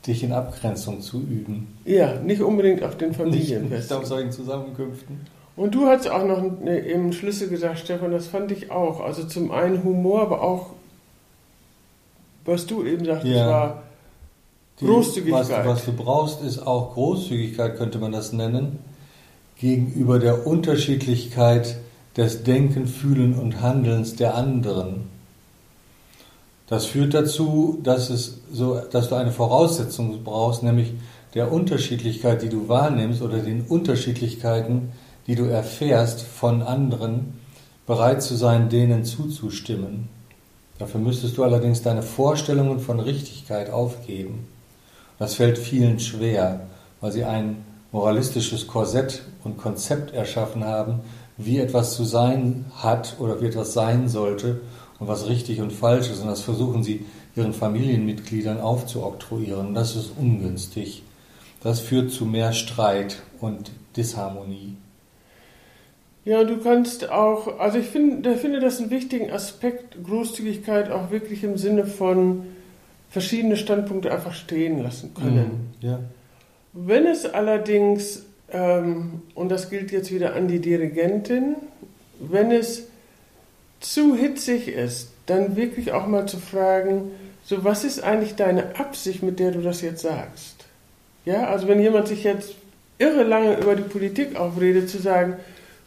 dich 0.07 0.23
in 0.23 0.33
Abgrenzung 0.33 1.01
zu 1.01 1.21
üben. 1.21 1.67
Ja, 1.85 2.15
nicht 2.19 2.41
unbedingt 2.41 2.83
auf 2.83 2.97
den 2.97 3.09
Nicht, 3.09 3.17
Familienfesten. 3.17 3.69
nicht 3.69 3.93
auf 3.93 4.05
solchen 4.05 4.31
Zusammenkünften. 4.31 5.21
Und 5.55 5.75
du 5.75 5.85
hast 5.85 6.09
auch 6.09 6.25
noch 6.25 6.39
eine, 6.39 6.79
im 6.79 7.13
Schlüssel 7.13 7.47
gesagt, 7.47 7.79
Stefan, 7.79 8.11
das 8.11 8.27
fand 8.27 8.51
ich 8.51 8.71
auch. 8.71 8.99
Also 9.01 9.23
zum 9.25 9.51
einen 9.51 9.83
Humor, 9.83 10.21
aber 10.23 10.41
auch, 10.41 10.71
was 12.45 12.65
du 12.65 12.83
eben 12.83 13.05
sagtest, 13.05 13.33
Ja. 13.33 13.47
war 13.49 13.83
Die- 14.79 14.85
Großzügigkeit. 14.85 15.49
Was, 15.49 15.65
was 15.65 15.85
du 15.85 15.93
brauchst, 15.93 16.41
ist 16.41 16.59
auch 16.65 16.93
Großzügigkeit, 16.93 17.77
könnte 17.77 17.99
man 17.99 18.11
das 18.11 18.33
nennen, 18.33 18.79
gegenüber 19.57 20.19
der 20.19 20.45
Unterschiedlichkeit 20.47 21.77
des 22.17 22.43
Denken, 22.43 22.87
Fühlen 22.87 23.33
und 23.35 23.61
Handelns 23.61 24.15
der 24.15 24.35
anderen. 24.35 25.03
Das 26.67 26.85
führt 26.85 27.13
dazu, 27.13 27.79
dass, 27.83 28.09
es 28.09 28.39
so, 28.51 28.79
dass 28.91 29.09
du 29.09 29.15
eine 29.15 29.31
Voraussetzung 29.31 30.23
brauchst, 30.23 30.63
nämlich 30.63 30.93
der 31.33 31.51
Unterschiedlichkeit, 31.51 32.41
die 32.41 32.49
du 32.49 32.67
wahrnimmst 32.67 33.21
oder 33.21 33.39
den 33.39 33.61
Unterschiedlichkeiten, 33.61 34.91
die 35.27 35.35
du 35.35 35.43
erfährst 35.45 36.21
von 36.21 36.61
anderen, 36.61 37.39
bereit 37.85 38.21
zu 38.23 38.35
sein, 38.35 38.69
denen 38.69 39.03
zuzustimmen. 39.03 40.09
Dafür 40.83 40.99
müsstest 40.99 41.37
du 41.37 41.45
allerdings 41.45 41.81
deine 41.81 42.03
Vorstellungen 42.03 42.81
von 42.81 42.99
Richtigkeit 42.99 43.69
aufgeben. 43.69 44.49
Das 45.17 45.35
fällt 45.35 45.57
vielen 45.57 45.97
schwer, 46.01 46.67
weil 46.99 47.13
sie 47.13 47.23
ein 47.23 47.63
moralistisches 47.93 48.67
Korsett 48.67 49.23
und 49.45 49.57
Konzept 49.57 50.13
erschaffen 50.13 50.65
haben, 50.65 50.99
wie 51.37 51.59
etwas 51.59 51.95
zu 51.95 52.03
sein 52.03 52.65
hat 52.75 53.15
oder 53.19 53.39
wie 53.39 53.45
etwas 53.45 53.71
sein 53.71 54.09
sollte 54.09 54.59
und 54.99 55.07
was 55.07 55.29
richtig 55.29 55.61
und 55.61 55.71
falsch 55.71 56.09
ist. 56.09 56.19
Und 56.19 56.27
das 56.27 56.41
versuchen 56.41 56.83
sie 56.83 57.05
ihren 57.33 57.53
Familienmitgliedern 57.53 58.59
aufzuoktroyieren. 58.59 59.73
Das 59.73 59.95
ist 59.95 60.11
ungünstig. 60.19 61.03
Das 61.61 61.79
führt 61.79 62.11
zu 62.11 62.25
mehr 62.25 62.51
Streit 62.51 63.21
und 63.39 63.71
Disharmonie. 63.95 64.75
Ja, 66.25 66.43
du 66.45 66.57
kannst 66.57 67.09
auch, 67.09 67.59
also 67.59 67.77
ich 67.77 67.87
finde, 67.87 68.37
finde 68.37 68.59
das 68.61 68.79
einen 68.79 68.89
wichtigen 68.89 69.31
Aspekt, 69.31 70.01
Großzügigkeit 70.03 70.89
auch 70.89 71.11
wirklich 71.11 71.43
im 71.43 71.57
Sinne 71.57 71.85
von 71.85 72.45
verschiedene 73.09 73.57
Standpunkte 73.57 74.11
einfach 74.11 74.33
stehen 74.33 74.81
lassen 74.81 75.13
können. 75.13 75.73
Ja. 75.81 75.99
Wenn 76.71 77.05
es 77.05 77.25
allerdings, 77.25 78.23
ähm, 78.51 79.21
und 79.35 79.49
das 79.49 79.69
gilt 79.69 79.91
jetzt 79.91 80.13
wieder 80.13 80.33
an 80.33 80.47
die 80.47 80.59
Dirigentin, 80.59 81.55
wenn 82.19 82.51
es 82.51 82.87
zu 83.81 84.15
hitzig 84.15 84.69
ist, 84.69 85.11
dann 85.25 85.55
wirklich 85.55 85.91
auch 85.91 86.07
mal 86.07 86.25
zu 86.25 86.37
fragen, 86.37 87.11
so 87.43 87.63
was 87.65 87.83
ist 87.83 88.01
eigentlich 88.01 88.35
deine 88.35 88.79
Absicht, 88.79 89.23
mit 89.23 89.39
der 89.39 89.51
du 89.51 89.61
das 89.61 89.81
jetzt 89.81 90.01
sagst? 90.01 90.65
Ja, 91.25 91.47
also 91.47 91.67
wenn 91.67 91.79
jemand 91.79 92.07
sich 92.07 92.23
jetzt 92.23 92.55
irre 92.97 93.23
lange 93.23 93.57
über 93.59 93.75
die 93.75 93.83
Politik 93.83 94.37
aufredet, 94.37 94.89
zu 94.89 94.99
sagen, 94.99 95.35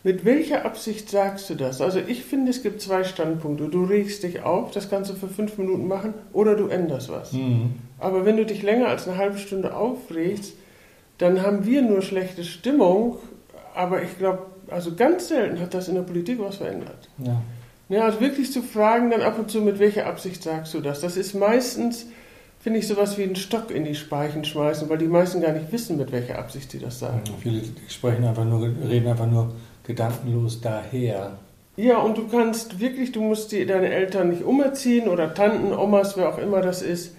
mit 0.07 0.25
welcher 0.25 0.65
Absicht 0.65 1.11
sagst 1.11 1.51
du 1.51 1.57
das? 1.57 1.81
Also 1.81 1.99
ich 1.99 2.23
finde, 2.23 2.53
es 2.53 2.63
gibt 2.63 2.81
zwei 2.81 3.03
Standpunkte. 3.03 3.69
Du 3.69 3.83
regst 3.83 4.23
dich 4.23 4.45
auf, 4.45 4.71
das 4.71 4.89
kannst 4.89 5.11
du 5.11 5.15
für 5.15 5.27
fünf 5.27 5.59
Minuten 5.59 5.89
machen, 5.89 6.15
oder 6.33 6.55
du 6.55 6.69
änderst 6.69 7.09
was. 7.09 7.33
Mhm. 7.33 7.75
Aber 7.99 8.25
wenn 8.25 8.37
du 8.37 8.47
dich 8.47 8.63
länger 8.63 8.87
als 8.87 9.09
eine 9.09 9.17
halbe 9.17 9.37
Stunde 9.37 9.75
aufregst, 9.75 10.53
dann 11.19 11.43
haben 11.43 11.67
wir 11.67 11.83
nur 11.83 12.03
schlechte 12.03 12.45
Stimmung. 12.45 13.17
Aber 13.75 14.01
ich 14.01 14.17
glaube, 14.17 14.47
also 14.69 14.95
ganz 14.95 15.27
selten 15.27 15.59
hat 15.59 15.75
das 15.75 15.89
in 15.89 15.97
der 15.97 16.03
Politik 16.03 16.39
was 16.39 16.59
verändert. 16.59 17.09
Ja. 17.19 17.43
Ja, 17.89 18.05
also 18.05 18.21
wirklich 18.21 18.53
zu 18.53 18.63
fragen, 18.63 19.11
dann 19.11 19.23
ab 19.23 19.37
und 19.41 19.51
zu, 19.51 19.61
mit 19.61 19.81
welcher 19.81 20.07
Absicht 20.07 20.41
sagst 20.41 20.73
du 20.73 20.81
das? 20.81 21.01
Das 21.01 21.17
ist 21.17 21.35
meistens, 21.35 22.07
finde 22.61 22.79
ich, 22.79 22.87
sowas 22.87 23.19
wie 23.19 23.25
einen 23.25 23.35
Stock 23.35 23.73
in 23.73 23.85
die 23.85 23.97
Speichen 23.97 24.45
schmeißen, 24.45 24.89
weil 24.89 24.99
die 24.99 25.09
meisten 25.09 25.41
gar 25.41 25.53
nicht 25.53 25.73
wissen, 25.73 25.97
mit 25.97 26.13
welcher 26.13 26.39
Absicht 26.39 26.71
sie 26.71 26.79
das 26.79 27.01
sagen. 27.01 27.23
Viele 27.41 27.63
sprechen 27.89 28.25
einfach 28.25 28.45
nur, 28.45 28.63
reden 28.89 29.09
einfach 29.09 29.29
nur 29.29 29.53
gedankenlos 29.87 30.61
daher. 30.61 31.39
Ja, 31.77 31.99
und 31.99 32.17
du 32.17 32.27
kannst 32.29 32.81
wirklich, 32.81 33.13
du 33.13 33.21
musst 33.21 33.53
die, 33.53 33.67
deine 33.67 33.91
Eltern 33.91 34.31
nicht 34.31 34.45
umerziehen 34.45 35.09
oder 35.09 35.35
Tanten, 35.35 35.73
Omas, 35.73 36.17
wer 36.17 36.31
auch 36.31 36.39
immer 36.39 36.63
das 36.63 36.83
ist. 36.83 37.15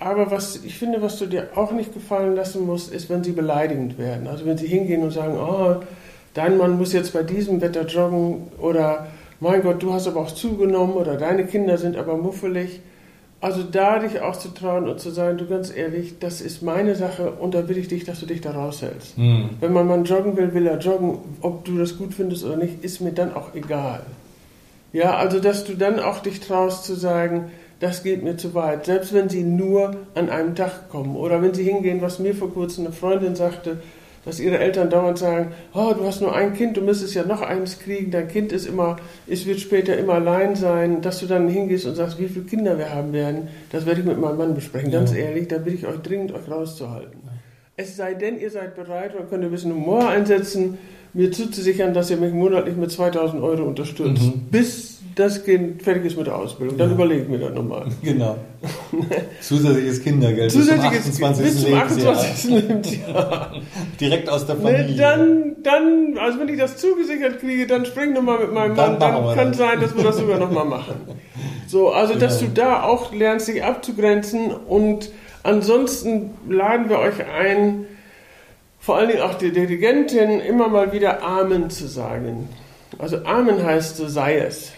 Aber 0.00 0.30
was 0.30 0.64
ich 0.64 0.78
finde, 0.78 1.02
was 1.02 1.18
du 1.18 1.26
dir 1.26 1.48
auch 1.54 1.72
nicht 1.72 1.92
gefallen 1.92 2.34
lassen 2.34 2.66
musst, 2.66 2.92
ist, 2.92 3.10
wenn 3.10 3.22
sie 3.22 3.32
beleidigend 3.32 3.98
werden. 3.98 4.26
Also 4.26 4.46
wenn 4.46 4.58
sie 4.58 4.66
hingehen 4.66 5.02
und 5.02 5.12
sagen, 5.12 5.36
oh, 5.38 5.76
dein 6.34 6.56
Mann 6.56 6.78
muss 6.78 6.92
jetzt 6.92 7.12
bei 7.12 7.22
diesem 7.22 7.60
Wetter 7.60 7.86
joggen 7.86 8.48
oder 8.58 9.08
mein 9.38 9.62
Gott, 9.62 9.82
du 9.82 9.92
hast 9.92 10.08
aber 10.08 10.20
auch 10.20 10.32
zugenommen 10.32 10.94
oder 10.94 11.16
deine 11.16 11.44
Kinder 11.46 11.78
sind 11.78 11.96
aber 11.96 12.16
muffelig. 12.16 12.80
Also 13.42 13.62
da 13.62 13.98
dich 13.98 14.20
auch 14.20 14.36
zu 14.36 14.48
trauen 14.50 14.86
und 14.86 15.00
zu 15.00 15.10
sagen, 15.10 15.38
du 15.38 15.46
ganz 15.46 15.74
ehrlich, 15.74 16.18
das 16.20 16.42
ist 16.42 16.62
meine 16.62 16.94
Sache 16.94 17.30
und 17.30 17.54
da 17.54 17.68
will 17.68 17.78
ich 17.78 17.88
dich, 17.88 18.04
dass 18.04 18.20
du 18.20 18.26
dich 18.26 18.42
da 18.42 18.50
raushältst. 18.50 19.16
Mhm. 19.16 19.50
Wenn 19.60 19.72
mein 19.72 19.86
Mann 19.86 20.04
joggen 20.04 20.36
will, 20.36 20.52
will 20.52 20.66
er 20.66 20.78
joggen. 20.78 21.18
Ob 21.40 21.64
du 21.64 21.78
das 21.78 21.96
gut 21.96 22.12
findest 22.12 22.44
oder 22.44 22.56
nicht, 22.56 22.84
ist 22.84 23.00
mir 23.00 23.12
dann 23.12 23.34
auch 23.34 23.54
egal. 23.54 24.02
Ja, 24.92 25.16
also 25.16 25.40
dass 25.40 25.64
du 25.64 25.74
dann 25.74 26.00
auch 26.00 26.18
dich 26.18 26.40
traust 26.40 26.84
zu 26.84 26.94
sagen, 26.94 27.50
das 27.78 28.02
geht 28.02 28.22
mir 28.22 28.36
zu 28.36 28.54
weit. 28.54 28.84
Selbst 28.84 29.14
wenn 29.14 29.30
sie 29.30 29.42
nur 29.42 29.96
an 30.14 30.28
einem 30.28 30.54
Tag 30.54 30.90
kommen 30.90 31.16
oder 31.16 31.40
wenn 31.40 31.54
sie 31.54 31.64
hingehen, 31.64 32.02
was 32.02 32.18
mir 32.18 32.34
vor 32.34 32.52
kurzem 32.52 32.84
eine 32.84 32.94
Freundin 32.94 33.36
sagte, 33.36 33.78
dass 34.24 34.38
ihre 34.40 34.58
Eltern 34.58 34.90
dauernd 34.90 35.18
sagen, 35.18 35.52
oh, 35.72 35.92
du 35.96 36.04
hast 36.04 36.20
nur 36.20 36.34
ein 36.34 36.52
Kind, 36.54 36.76
du 36.76 36.82
müsstest 36.82 37.14
ja 37.14 37.24
noch 37.24 37.40
eins 37.40 37.78
kriegen, 37.78 38.10
dein 38.10 38.28
Kind 38.28 38.52
ist 38.52 38.66
immer, 38.66 38.96
es 39.26 39.46
wird 39.46 39.60
später 39.60 39.96
immer 39.96 40.14
allein 40.14 40.56
sein, 40.56 41.00
dass 41.00 41.20
du 41.20 41.26
dann 41.26 41.48
hingehst 41.48 41.86
und 41.86 41.94
sagst, 41.94 42.18
wie 42.18 42.28
viele 42.28 42.44
Kinder 42.44 42.76
wir 42.78 42.92
haben 42.94 43.12
werden, 43.12 43.48
das 43.72 43.86
werde 43.86 44.00
ich 44.00 44.06
mit 44.06 44.18
meinem 44.20 44.36
Mann 44.36 44.54
besprechen. 44.54 44.90
Ganz 44.90 45.14
ehrlich, 45.14 45.48
da 45.48 45.58
bitte 45.58 45.76
ich 45.76 45.86
euch 45.86 46.00
dringend, 46.00 46.32
euch 46.32 46.50
rauszuhalten. 46.50 47.18
Es 47.76 47.96
sei 47.96 48.12
denn, 48.14 48.38
ihr 48.38 48.50
seid 48.50 48.76
bereit 48.76 49.14
und 49.14 49.30
könnt 49.30 49.42
ein 49.42 49.50
bisschen 49.50 49.72
Humor 49.72 50.06
einsetzen, 50.08 50.76
mir 51.14 51.32
zuzusichern, 51.32 51.94
dass 51.94 52.10
ihr 52.10 52.18
mich 52.18 52.32
monatlich 52.32 52.76
mit 52.76 52.90
2000 52.90 53.42
Euro 53.42 53.64
unterstützt, 53.64 54.22
Mhm. 54.22 54.42
bis 54.50 54.99
das 55.20 55.44
Kind 55.44 55.82
fertig 55.82 56.06
ist 56.06 56.16
mit 56.16 56.26
der 56.26 56.36
Ausbildung. 56.36 56.76
Dann 56.78 56.88
Ja. 56.90 56.94
überlege 56.94 57.22
ich 57.22 57.28
mir 57.28 57.38
das 57.38 57.52
nochmal. 57.54 57.86
Genau. 58.02 58.36
Zusätzliches 59.40 60.02
Kindergeld 60.02 60.50
Zusätzliches 60.50 61.06
bis 61.06 61.14
zum 61.16 61.24
28. 61.24 61.44
bis 61.44 61.62
zum 61.62 61.72
Lebensjahr. 61.72 62.12
28. 62.12 62.50
Lebensjahr. 62.50 63.52
Direkt 64.00 64.28
aus 64.28 64.46
der 64.46 64.56
Ne, 64.56 64.62
Familie. 64.62 64.96
dann, 64.96 65.56
dann, 65.62 66.18
also 66.18 66.40
wenn 66.40 66.48
ich 66.48 66.58
das 66.58 66.76
zugesichert 66.76 67.40
kriege, 67.40 67.66
dann 67.66 67.84
spreng 67.86 68.12
nochmal 68.12 68.40
mit 68.40 68.52
meinem 68.52 68.74
Dann 68.76 68.92
Mann, 68.92 69.00
dann 69.00 69.24
wir 69.24 69.34
kann 69.34 69.48
das. 69.48 69.56
sein, 69.58 69.80
dass 69.80 69.96
wir 69.96 70.04
das 70.04 70.16
sogar 70.16 70.38
nochmal 70.38 70.64
machen. 70.64 70.94
So, 71.68 71.90
also 71.90 72.14
dass 72.14 72.38
du 72.40 72.46
Genau. 72.46 72.54
da 72.56 72.82
auch 72.82 73.14
lernst, 73.14 73.48
dich 73.48 73.62
abzugrenzen 73.62 74.50
und 74.52 75.10
ansonsten 75.44 76.30
laden 76.48 76.88
wir 76.88 76.98
euch 76.98 77.14
ein, 77.26 77.86
vor 78.78 78.96
allen 78.96 79.08
Dingen 79.08 79.22
auch 79.22 79.34
die 79.34 79.52
Dirigentin, 79.52 80.40
immer 80.40 80.68
mal 80.68 80.92
wieder 80.92 81.22
Amen 81.22 81.70
zu 81.70 81.86
sagen. 81.86 82.48
Also 82.98 83.24
Amen 83.24 83.62
heißt, 83.64 83.96
so 83.96 84.08
sei 84.08 84.38
es. 84.38 84.72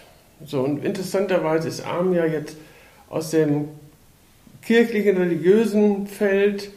So, 0.47 0.61
und 0.61 0.85
interessanterweise 0.85 1.69
ist 1.69 1.87
Amen 1.87 2.15
ja 2.15 2.27
jetzt 2.27 2.57
aus 3.09 3.31
dem 3.31 3.69
kirchlichen, 4.63 5.17
religiösen 5.17 6.07
Feld, 6.07 6.71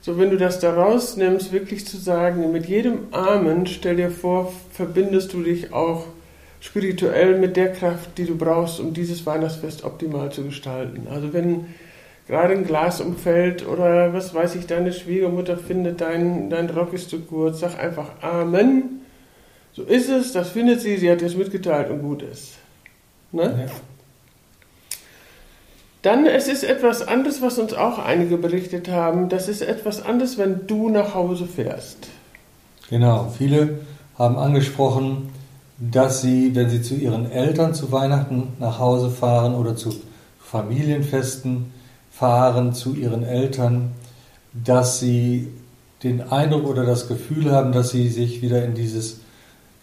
so 0.00 0.18
wenn 0.18 0.30
du 0.30 0.36
das 0.36 0.60
da 0.60 0.74
rausnimmst, 0.74 1.52
wirklich 1.52 1.86
zu 1.86 1.96
sagen, 1.96 2.52
mit 2.52 2.66
jedem 2.66 3.12
Amen, 3.12 3.66
stell 3.66 3.96
dir 3.96 4.10
vor, 4.10 4.52
verbindest 4.72 5.32
du 5.32 5.42
dich 5.42 5.72
auch 5.72 6.06
spirituell 6.60 7.38
mit 7.38 7.56
der 7.56 7.72
Kraft, 7.72 8.16
die 8.18 8.24
du 8.24 8.36
brauchst, 8.36 8.80
um 8.80 8.92
dieses 8.92 9.24
Weihnachtsfest 9.26 9.84
optimal 9.84 10.30
zu 10.30 10.44
gestalten. 10.44 11.08
Also 11.10 11.32
wenn 11.32 11.66
gerade 12.26 12.54
ein 12.54 12.66
Glas 12.66 13.00
umfällt 13.00 13.66
oder 13.66 14.12
was 14.12 14.34
weiß 14.34 14.54
ich, 14.56 14.66
deine 14.66 14.92
Schwiegermutter 14.92 15.56
findet, 15.56 16.00
dein, 16.00 16.50
dein 16.50 16.70
Rock 16.70 16.92
ist 16.92 17.10
zu 17.10 17.20
kurz, 17.20 17.60
sag 17.60 17.78
einfach 17.78 18.22
Amen. 18.22 19.00
So 19.72 19.82
ist 19.82 20.08
es, 20.08 20.32
das 20.32 20.50
findet 20.50 20.80
sie, 20.80 20.96
sie 20.96 21.10
hat 21.10 21.20
es 21.22 21.36
mitgeteilt 21.36 21.90
und 21.90 22.02
gut 22.02 22.22
ist. 22.22 22.58
Ne? 23.34 23.66
Ja. 23.66 23.72
Dann, 26.02 26.26
es 26.26 26.48
ist 26.48 26.64
etwas 26.64 27.06
anderes, 27.06 27.40
was 27.40 27.58
uns 27.58 27.72
auch 27.72 27.98
einige 27.98 28.36
berichtet 28.36 28.90
haben. 28.90 29.30
Das 29.30 29.48
ist 29.48 29.62
etwas 29.62 30.04
anderes, 30.04 30.36
wenn 30.36 30.66
du 30.66 30.90
nach 30.90 31.14
Hause 31.14 31.46
fährst. 31.46 31.96
Genau, 32.90 33.32
viele 33.36 33.80
haben 34.18 34.36
angesprochen, 34.36 35.30
dass 35.78 36.20
sie, 36.20 36.54
wenn 36.54 36.68
sie 36.68 36.82
zu 36.82 36.94
ihren 36.94 37.30
Eltern 37.30 37.74
zu 37.74 37.90
Weihnachten 37.90 38.52
nach 38.60 38.78
Hause 38.78 39.10
fahren 39.10 39.54
oder 39.54 39.76
zu 39.76 39.94
Familienfesten 40.38 41.72
fahren 42.10 42.74
zu 42.74 42.94
ihren 42.94 43.24
Eltern, 43.24 43.92
dass 44.52 45.00
sie 45.00 45.48
den 46.04 46.20
Eindruck 46.30 46.66
oder 46.66 46.84
das 46.84 47.08
Gefühl 47.08 47.50
haben, 47.50 47.72
dass 47.72 47.90
sie 47.90 48.08
sich 48.08 48.40
wieder 48.42 48.64
in 48.64 48.74
dieses 48.74 49.20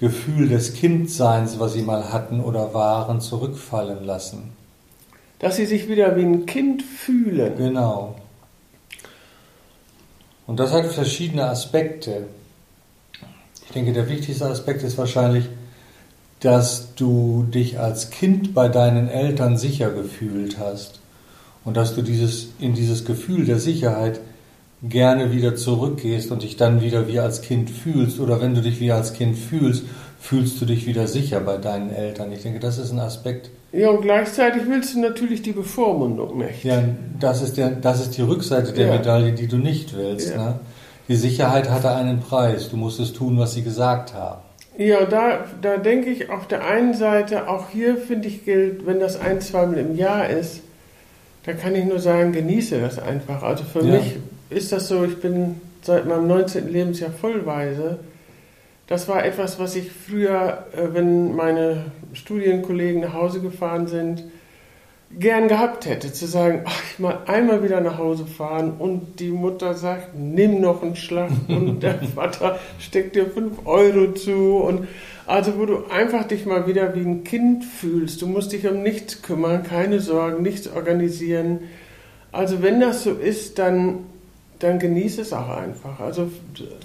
Gefühl 0.02 0.50
des 0.50 0.74
Kindseins, 0.74 1.60
was 1.60 1.74
sie 1.74 1.84
mal 1.84 2.12
hatten 2.12 2.42
oder 2.42 2.74
waren, 2.74 3.22
zurückfallen 3.22 4.04
lassen. 4.04 4.52
Dass 5.38 5.58
sie 5.58 5.68
sich 5.68 5.88
wieder 5.88 6.18
wie 6.18 6.24
ein 6.24 6.48
Kind 6.48 6.82
fühlen. 6.82 7.56
Genau. 7.56 8.16
Und 10.48 10.60
das 10.60 10.74
hat 10.74 10.88
verschiedene 10.88 11.46
Aspekte. 11.46 12.26
Ich 13.68 13.72
denke, 13.74 13.94
der 13.94 14.10
wichtigste 14.10 14.48
Aspekt 14.48 14.82
ist 14.82 14.98
wahrscheinlich, 14.98 15.46
dass 16.40 16.96
du 16.96 17.44
dich 17.44 17.80
als 17.80 18.10
Kind 18.10 18.56
bei 18.56 18.70
deinen 18.70 19.08
Eltern 19.08 19.56
sicher 19.56 19.92
gefühlt 19.92 20.58
hast 20.58 21.00
und 21.64 21.78
dass 21.78 21.94
du 21.94 22.02
dieses, 22.02 22.48
in 22.60 22.74
dieses 22.74 23.06
Gefühl 23.06 23.46
der 23.46 23.60
Sicherheit 23.60 24.20
gerne 24.84 25.32
wieder 25.32 25.56
zurückgehst 25.56 26.32
und 26.32 26.44
dich 26.44 26.58
dann 26.58 26.82
wieder 26.82 27.08
wie 27.08 27.20
als 27.20 27.42
Kind 27.42 27.70
fühlst 27.70 28.20
oder 28.20 28.42
wenn 28.42 28.56
du 28.56 28.62
dich 28.62 28.80
wie 28.80 28.92
als 28.92 29.14
Kind 29.14 29.38
fühlst, 29.38 29.84
fühlst 30.20 30.60
du 30.62 30.66
dich 30.66 30.86
wieder 30.88 31.08
sicher 31.08 31.40
bei 31.40 31.58
deinen 31.58 31.92
Eltern. 31.92 32.32
Ich 32.32 32.42
denke, 32.44 32.60
das 32.60 32.78
ist 32.78 32.92
ein 32.92 33.00
Aspekt. 33.00 33.50
Ja, 33.74 33.90
und 33.90 34.02
gleichzeitig 34.02 34.64
willst 34.68 34.96
du 34.96 35.00
natürlich 35.00 35.42
die 35.44 35.52
Bevormundung 35.54 36.38
nicht. 36.40 36.64
Ja, 36.64 36.84
das 37.20 37.42
ist, 37.42 37.58
der, 37.58 37.70
das 37.72 38.02
ist 38.02 38.18
die 38.18 38.22
Rückseite 38.22 38.74
der 38.74 38.88
Ja. 38.88 38.94
Medaille, 38.98 39.32
die 39.34 39.48
du 39.48 39.58
nicht 39.58 39.96
willst. 39.96 40.32
Ja. 40.32 40.38
Ne? 40.38 40.60
Die 41.08 41.16
Sicherheit 41.16 41.70
hatte 41.70 41.92
einen 41.92 42.20
Preis. 42.20 42.70
Du 42.70 42.78
musstest 42.78 43.16
tun, 43.16 43.38
was 43.38 43.54
sie 43.54 43.64
gesagt 43.64 44.14
haben. 44.14 44.42
Ja, 44.78 45.06
da, 45.06 45.46
da 45.62 45.78
denke 45.78 46.10
ich 46.10 46.30
auf 46.30 46.48
der 46.48 46.66
einen 46.66 46.94
Seite, 46.94 47.48
auch 47.50 47.70
hier 47.70 47.98
finde 47.98 48.28
ich 48.30 48.46
gilt, 48.46 48.86
wenn 48.86 49.00
das 49.00 49.20
ein, 49.20 49.42
zweimal 49.42 49.78
im 49.80 49.96
Jahr 49.96 50.30
ist, 50.30 50.62
da 51.46 51.54
kann 51.54 51.76
ich 51.76 51.86
nur 51.86 52.00
sagen, 52.00 52.32
genieße 52.32 52.80
das 52.80 52.98
einfach. 53.00 53.44
Also 53.44 53.64
für 53.64 53.80
Ja. 53.86 53.96
mich 54.00 54.16
ist 54.52 54.72
das 54.72 54.88
so, 54.88 55.04
ich 55.04 55.18
bin 55.20 55.62
seit 55.82 56.06
meinem 56.06 56.28
19. 56.28 56.72
Lebensjahr 56.72 57.12
vollweise. 57.12 58.00
Das 58.88 59.08
war 59.08 59.26
etwas, 59.26 59.58
was 59.58 59.76
ich 59.76 59.92
früher, 59.92 60.66
äh, 60.74 60.94
wenn 60.94 61.36
meine 61.36 61.86
Studienkollegen 62.14 63.02
nach 63.02 63.14
Hause 63.14 63.40
gefahren 63.40 63.88
sind, 63.88 64.24
gern 65.18 65.48
gehabt 65.48 65.86
hätte, 65.86 66.12
zu 66.12 66.26
sagen, 66.26 66.62
ach, 66.66 66.82
ich 66.92 67.00
mal 67.00 67.20
einmal 67.26 67.64
wieder 67.64 67.82
nach 67.82 67.98
Hause 67.98 68.26
fahren 68.26 68.74
und 68.80 69.20
die 69.20 69.30
Mutter 69.30 69.74
sagt, 69.74 70.16
nimm 70.16 70.62
noch 70.62 70.84
einen 70.84 70.96
Schlag 70.96 71.32
und 71.48 71.82
der 71.82 72.00
Vater 72.16 72.60
steckt 72.80 73.16
dir 73.16 73.28
5 73.28 73.66
Euro 73.66 74.14
zu 74.14 74.58
und 74.58 74.88
also 75.26 75.58
wo 75.58 75.66
du 75.66 75.86
einfach 75.86 76.26
dich 76.26 76.46
mal 76.46 76.68
wieder 76.68 76.94
wie 76.96 77.02
ein 77.02 77.24
Kind 77.24 77.64
fühlst. 77.64 78.22
Du 78.22 78.28
musst 78.28 78.52
dich 78.52 78.68
um 78.68 78.84
nichts 78.84 79.22
kümmern, 79.22 79.64
keine 79.64 80.00
Sorgen, 80.00 80.44
nichts 80.44 80.68
organisieren. 80.68 81.60
Also 82.32 82.62
wenn 82.62 82.80
das 82.80 83.04
so 83.04 83.12
ist, 83.12 83.60
dann, 83.60 84.06
dann 84.64 84.80
genieß 84.80 85.20
es 85.20 85.34
auch 85.34 85.50
einfach. 85.50 86.00
Also 86.00 86.30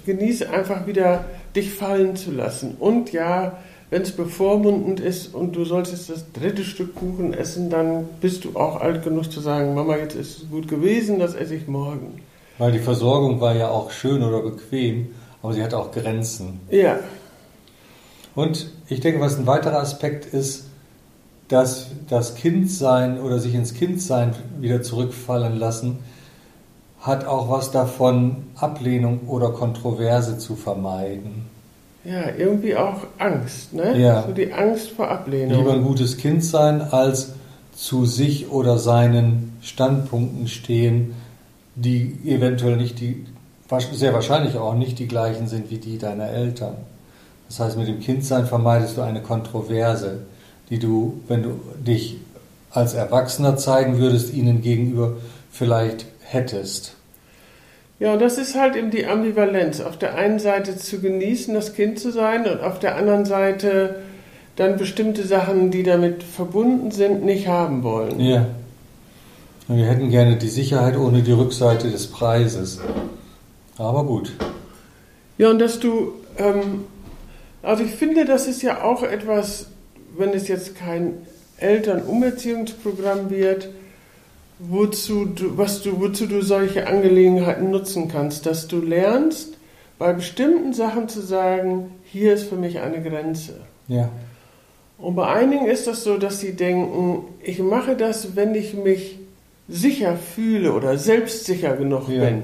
genieß 0.05 0.43
einfach 0.43 0.87
wieder 0.87 1.25
dich 1.55 1.71
fallen 1.71 2.15
zu 2.15 2.31
lassen. 2.31 2.75
Und 2.79 3.11
ja, 3.13 3.57
wenn 3.89 4.01
es 4.01 4.11
bevormundend 4.11 4.99
ist 4.99 5.33
und 5.33 5.55
du 5.55 5.63
solltest 5.63 6.09
das 6.09 6.25
dritte 6.33 6.63
Stück 6.63 6.95
Kuchen 6.95 7.33
essen, 7.33 7.69
dann 7.69 8.05
bist 8.19 8.43
du 8.43 8.55
auch 8.55 8.81
alt 8.81 9.03
genug 9.03 9.31
zu 9.31 9.39
sagen, 9.39 9.73
Mama, 9.73 9.95
jetzt 9.97 10.15
ist 10.15 10.37
es 10.37 10.49
gut 10.49 10.67
gewesen, 10.67 11.19
das 11.19 11.35
esse 11.35 11.55
ich 11.55 11.67
morgen. 11.67 12.21
Weil 12.57 12.71
die 12.71 12.79
Versorgung 12.79 13.39
war 13.39 13.55
ja 13.55 13.69
auch 13.69 13.91
schön 13.91 14.23
oder 14.23 14.41
bequem, 14.41 15.07
aber 15.41 15.53
sie 15.53 15.63
hatte 15.63 15.77
auch 15.77 15.91
Grenzen. 15.91 16.59
Ja, 16.69 16.99
Und 18.35 18.71
ich 18.89 18.99
denke, 18.99 19.19
was 19.19 19.37
ein 19.37 19.47
weiterer 19.47 19.79
Aspekt 19.79 20.25
ist, 20.25 20.65
dass 21.47 21.87
das 22.09 22.35
Kindsein 22.35 23.19
oder 23.19 23.39
sich 23.39 23.55
ins 23.55 23.73
Kindsein 23.73 24.35
wieder 24.59 24.81
zurückfallen 24.81 25.57
lassen, 25.57 25.99
hat 27.07 27.25
auch 27.25 27.49
was 27.49 27.71
davon, 27.71 28.37
Ablehnung 28.55 29.21
oder 29.27 29.49
Kontroverse 29.49 30.37
zu 30.37 30.55
vermeiden. 30.55 31.45
ja, 32.03 32.35
irgendwie 32.37 32.75
auch 32.75 32.97
Angst, 33.17 33.73
ne? 33.73 33.97
Ja. 33.97 34.23
So 34.23 34.33
die 34.33 34.53
Angst 34.53 34.91
vor 34.91 35.09
Ablehnung. 35.09 35.57
Lieber 35.57 35.73
ein 35.73 35.83
gutes 35.83 36.17
Kind 36.17 36.43
sein, 36.43 36.81
als 36.81 37.33
zu 37.75 38.05
sich 38.05 38.49
oder 38.49 38.77
seinen 38.77 39.57
Standpunkten 39.61 40.47
stehen, 40.47 41.15
die 41.75 42.17
eventuell 42.25 42.77
nicht 42.77 42.99
die, 42.99 43.25
sehr 43.93 44.13
wahrscheinlich 44.13 44.57
auch 44.57 44.73
nicht 44.73 44.99
die 44.99 45.07
gleichen 45.07 45.47
sind 45.47 45.69
wie 45.69 45.77
die 45.77 45.97
deiner 45.97 46.29
Eltern. 46.29 46.75
Das 47.47 47.59
heißt, 47.59 47.77
mit 47.77 47.87
dem 47.87 47.99
Kindsein 47.99 48.45
vermeidest 48.45 48.97
du 48.97 49.01
eine 49.01 49.21
Kontroverse, 49.21 50.19
die 50.69 50.79
du, 50.79 51.21
wenn 51.27 51.43
du 51.43 51.59
dich 51.85 52.17
als 52.71 52.93
Erwachsener 52.93 53.57
zeigen 53.57 53.99
würdest, 53.99 54.33
ihnen 54.33 54.61
gegenüber 54.61 55.13
vielleicht 55.51 56.05
hättest. 56.21 56.96
Ja, 57.99 58.13
und 58.13 58.21
das 58.21 58.37
ist 58.37 58.55
halt 58.55 58.75
eben 58.75 58.91
die 58.91 59.05
Ambivalenz. 59.05 59.81
Auf 59.81 59.97
der 59.97 60.15
einen 60.15 60.39
Seite 60.39 60.77
zu 60.77 60.99
genießen, 60.99 61.53
das 61.53 61.73
Kind 61.73 61.99
zu 61.99 62.11
sein 62.11 62.45
und 62.45 62.61
auf 62.61 62.79
der 62.79 62.95
anderen 62.95 63.25
Seite 63.25 64.03
dann 64.55 64.77
bestimmte 64.77 65.25
Sachen, 65.25 65.71
die 65.71 65.83
damit 65.83 66.23
verbunden 66.23 66.91
sind, 66.91 67.25
nicht 67.25 67.47
haben 67.47 67.83
wollen. 67.83 68.19
Ja. 68.19 68.47
Wir 69.67 69.85
hätten 69.85 70.09
gerne 70.09 70.37
die 70.37 70.47
Sicherheit 70.47 70.97
ohne 70.97 71.23
die 71.23 71.31
Rückseite 71.31 71.89
des 71.89 72.07
Preises. 72.07 72.79
Aber 73.77 74.05
gut. 74.05 74.31
Ja, 75.37 75.49
und 75.49 75.59
dass 75.59 75.79
du, 75.79 76.13
ähm, 76.37 76.85
also 77.61 77.83
ich 77.83 77.91
finde, 77.91 78.25
das 78.25 78.47
ist 78.47 78.61
ja 78.61 78.81
auch 78.81 79.03
etwas, 79.03 79.67
wenn 80.17 80.29
es 80.29 80.47
jetzt 80.47 80.75
kein 80.75 81.15
Elternumerziehungsprogramm 81.57 83.29
wird, 83.29 83.69
wozu 84.59 85.25
du, 85.25 85.57
was 85.57 85.81
du, 85.81 85.99
wozu 85.99 86.25
du 86.25 86.41
solche 86.41 86.87
Angelegenheiten 86.87 87.71
nutzen 87.71 88.07
kannst, 88.07 88.45
dass 88.45 88.67
du 88.67 88.79
lernst, 88.79 89.57
bei 89.99 90.13
bestimmten 90.13 90.73
Sachen 90.73 91.09
zu 91.09 91.21
sagen, 91.21 91.91
hier 92.03 92.33
ist 92.33 92.49
für 92.49 92.55
mich 92.55 92.79
eine 92.79 93.01
Grenze. 93.01 93.61
Ja. 93.87 94.09
Und 94.99 95.15
bei 95.15 95.27
einigen 95.27 95.65
ist 95.65 95.87
das 95.87 96.03
so, 96.03 96.17
dass 96.17 96.39
sie 96.39 96.53
denken, 96.53 97.23
ich 97.43 97.59
mache 97.59 97.95
das, 97.95 98.35
wenn 98.35 98.55
ich 98.55 98.73
mich 98.73 99.19
sicher 99.67 100.15
fühle 100.15 100.73
oder 100.73 100.97
selbstsicher 100.97 101.75
genug 101.75 102.09
Ja. 102.09 102.25
bin. 102.25 102.43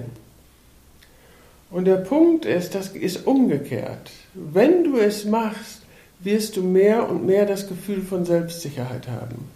Und 1.71 1.85
der 1.85 1.97
Punkt 1.97 2.45
ist, 2.45 2.75
das 2.75 2.89
ist 2.89 3.25
umgekehrt. 3.25 4.11
Wenn 4.35 4.83
du 4.83 4.97
es 4.97 5.25
machst, 5.25 5.81
wirst 6.19 6.55
du 6.55 6.61
mehr 6.61 7.09
und 7.09 7.25
mehr 7.25 7.45
das 7.45 7.67
Gefühl 7.67 8.01
von 8.01 8.25
Selbstsicherheit 8.25 9.07
haben. 9.07 9.49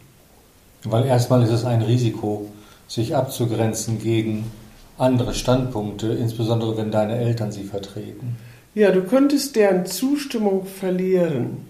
Weil 0.92 1.06
erstmal 1.06 1.44
ist 1.44 1.52
es 1.52 1.66
ein 1.66 1.82
Risiko, 1.82 2.48
sich 2.88 3.16
abzugrenzen 3.16 4.00
gegen 4.00 4.52
andere 4.98 5.34
Standpunkte, 5.34 6.08
insbesondere 6.08 6.78
wenn 6.78 6.92
deine 6.92 7.18
Eltern 7.18 7.52
sie 7.52 7.64
vertreten. 7.64 8.38
Ja, 8.74 8.92
du 8.92 9.04
könntest 9.04 9.56
deren 9.56 9.86
Zustimmung 9.86 10.66
verlieren. 10.66 11.66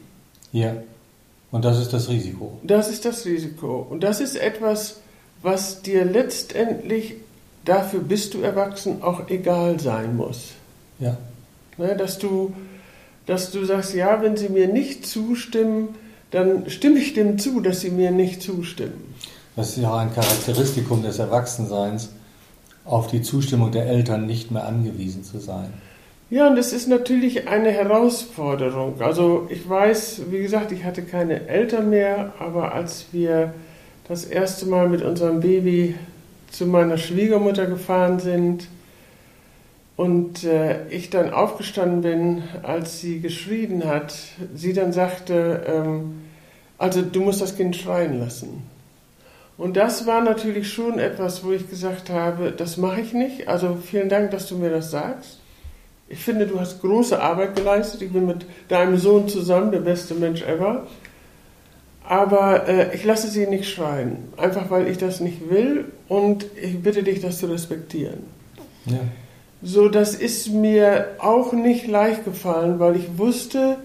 Ja. 0.51 0.73
Und 1.51 1.63
das 1.63 1.79
ist 1.79 1.93
das 1.93 2.09
Risiko. 2.09 2.59
Das 2.63 2.89
ist 2.89 3.05
das 3.05 3.25
Risiko. 3.25 3.87
Und 3.89 4.03
das 4.03 4.19
ist 4.19 4.35
etwas, 4.35 4.99
was 5.41 5.81
dir 5.81 6.03
letztendlich, 6.03 7.15
dafür 7.63 8.01
bist 8.01 8.33
du 8.33 8.41
erwachsen, 8.41 9.01
auch 9.01 9.29
egal 9.29 9.79
sein 9.79 10.15
muss. 10.15 10.51
Ja. 10.99 11.17
Ne, 11.77 11.95
dass, 11.95 12.17
du, 12.17 12.53
dass 13.25 13.51
du 13.51 13.63
sagst, 13.63 13.93
ja, 13.93 14.21
wenn 14.21 14.35
sie 14.35 14.49
mir 14.49 14.67
nicht 14.67 15.05
zustimmen, 15.05 15.95
dann 16.31 16.69
stimme 16.69 16.99
ich 16.99 17.13
dem 17.13 17.37
zu, 17.39 17.61
dass 17.61 17.81
sie 17.81 17.91
mir 17.91 18.11
nicht 18.11 18.41
zustimmen. 18.41 19.15
Das 19.55 19.69
ist 19.69 19.77
ja 19.77 19.91
auch 19.91 19.97
ein 19.97 20.13
Charakteristikum 20.13 21.01
des 21.03 21.19
Erwachsenseins, 21.19 22.09
auf 22.85 23.07
die 23.07 23.21
Zustimmung 23.21 23.71
der 23.71 23.87
Eltern 23.87 24.25
nicht 24.25 24.51
mehr 24.51 24.65
angewiesen 24.65 25.23
zu 25.23 25.39
sein. 25.39 25.73
Ja, 26.29 26.47
und 26.47 26.57
es 26.57 26.73
ist 26.73 26.87
natürlich 26.87 27.47
eine 27.47 27.71
Herausforderung. 27.71 29.01
Also 29.01 29.47
ich 29.49 29.67
weiß, 29.67 30.23
wie 30.29 30.39
gesagt, 30.39 30.71
ich 30.71 30.83
hatte 30.83 31.03
keine 31.03 31.47
Eltern 31.47 31.89
mehr, 31.89 32.33
aber 32.39 32.73
als 32.73 33.05
wir 33.11 33.53
das 34.07 34.25
erste 34.25 34.65
Mal 34.65 34.89
mit 34.89 35.01
unserem 35.01 35.39
Baby 35.39 35.95
zu 36.51 36.65
meiner 36.65 36.97
Schwiegermutter 36.97 37.65
gefahren 37.65 38.19
sind 38.19 38.67
und 39.97 40.43
äh, 40.43 40.87
ich 40.89 41.09
dann 41.09 41.33
aufgestanden 41.33 42.01
bin, 42.01 42.43
als 42.63 43.01
sie 43.01 43.19
geschrien 43.19 43.83
hat, 43.83 44.15
sie 44.55 44.71
dann 44.71 44.93
sagte, 44.93 45.63
ähm, 45.67 46.21
also 46.77 47.01
du 47.01 47.21
musst 47.21 47.41
das 47.41 47.57
Kind 47.57 47.75
schreien 47.75 48.19
lassen. 48.19 48.61
Und 49.57 49.75
das 49.75 50.05
war 50.05 50.21
natürlich 50.21 50.71
schon 50.71 50.99
etwas, 50.99 51.43
wo 51.43 51.51
ich 51.51 51.67
gesagt 51.67 52.11
habe, 52.11 52.51
das 52.51 52.77
mache 52.77 53.01
ich 53.01 53.13
nicht. 53.13 53.47
Also 53.47 53.75
vielen 53.75 54.07
Dank, 54.07 54.29
dass 54.29 54.47
du 54.47 54.55
mir 54.55 54.69
das 54.69 54.91
sagst. 54.91 55.39
Ich 56.07 56.19
finde, 56.19 56.45
du 56.45 56.59
hast 56.59 56.79
große 56.81 57.19
Arbeit 57.19 57.55
geleistet. 57.55 58.03
Ich 58.03 58.13
bin 58.13 58.27
mit 58.27 58.45
deinem 58.69 58.97
Sohn 58.97 59.27
zusammen, 59.27 59.71
der 59.71 59.79
beste 59.79 60.13
Mensch 60.13 60.43
ever. 60.43 60.85
Aber 62.03 62.69
äh, 62.69 62.95
ich 62.95 63.03
lasse 63.03 63.29
sie 63.29 63.47
nicht 63.47 63.67
schreien. 63.67 64.19
Einfach 64.37 64.69
weil 64.69 64.87
ich 64.87 64.99
das 64.99 65.21
nicht 65.21 65.49
will 65.49 65.85
und 66.07 66.45
ich 66.61 66.79
bitte 66.83 67.01
dich, 67.01 67.19
das 67.19 67.39
zu 67.39 67.47
respektieren. 67.47 68.25
Ja. 68.85 68.99
So, 69.61 69.89
das 69.89 70.13
ist 70.13 70.49
mir 70.49 71.15
auch 71.19 71.51
nicht 71.51 71.87
leicht 71.87 72.25
gefallen, 72.25 72.79
weil 72.79 72.95
ich 72.95 73.17
wusste, 73.17 73.77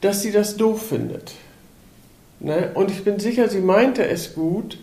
dass 0.00 0.22
sie 0.22 0.32
das 0.32 0.56
doof 0.56 0.88
findet. 0.88 1.34
Ne? 2.40 2.70
Und 2.74 2.90
ich 2.90 3.04
bin 3.04 3.20
sicher, 3.20 3.48
sie 3.48 3.60
meinte 3.60 4.04
es 4.04 4.34
gut, 4.34 4.78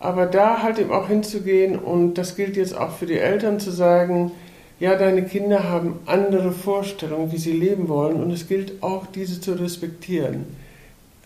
aber 0.00 0.26
da 0.26 0.62
halt 0.62 0.78
eben 0.78 0.90
auch 0.90 1.08
hinzugehen 1.08 1.78
und 1.78 2.14
das 2.14 2.36
gilt 2.36 2.56
jetzt 2.56 2.76
auch 2.76 2.96
für 2.96 3.06
die 3.06 3.18
Eltern 3.18 3.60
zu 3.60 3.70
sagen, 3.70 4.32
ja, 4.78 4.94
deine 4.96 5.24
Kinder 5.24 5.70
haben 5.70 6.00
andere 6.04 6.52
Vorstellungen, 6.52 7.32
wie 7.32 7.38
sie 7.38 7.52
leben 7.52 7.88
wollen 7.88 8.22
und 8.22 8.30
es 8.30 8.46
gilt 8.46 8.82
auch, 8.82 9.06
diese 9.06 9.40
zu 9.40 9.52
respektieren. 9.52 10.44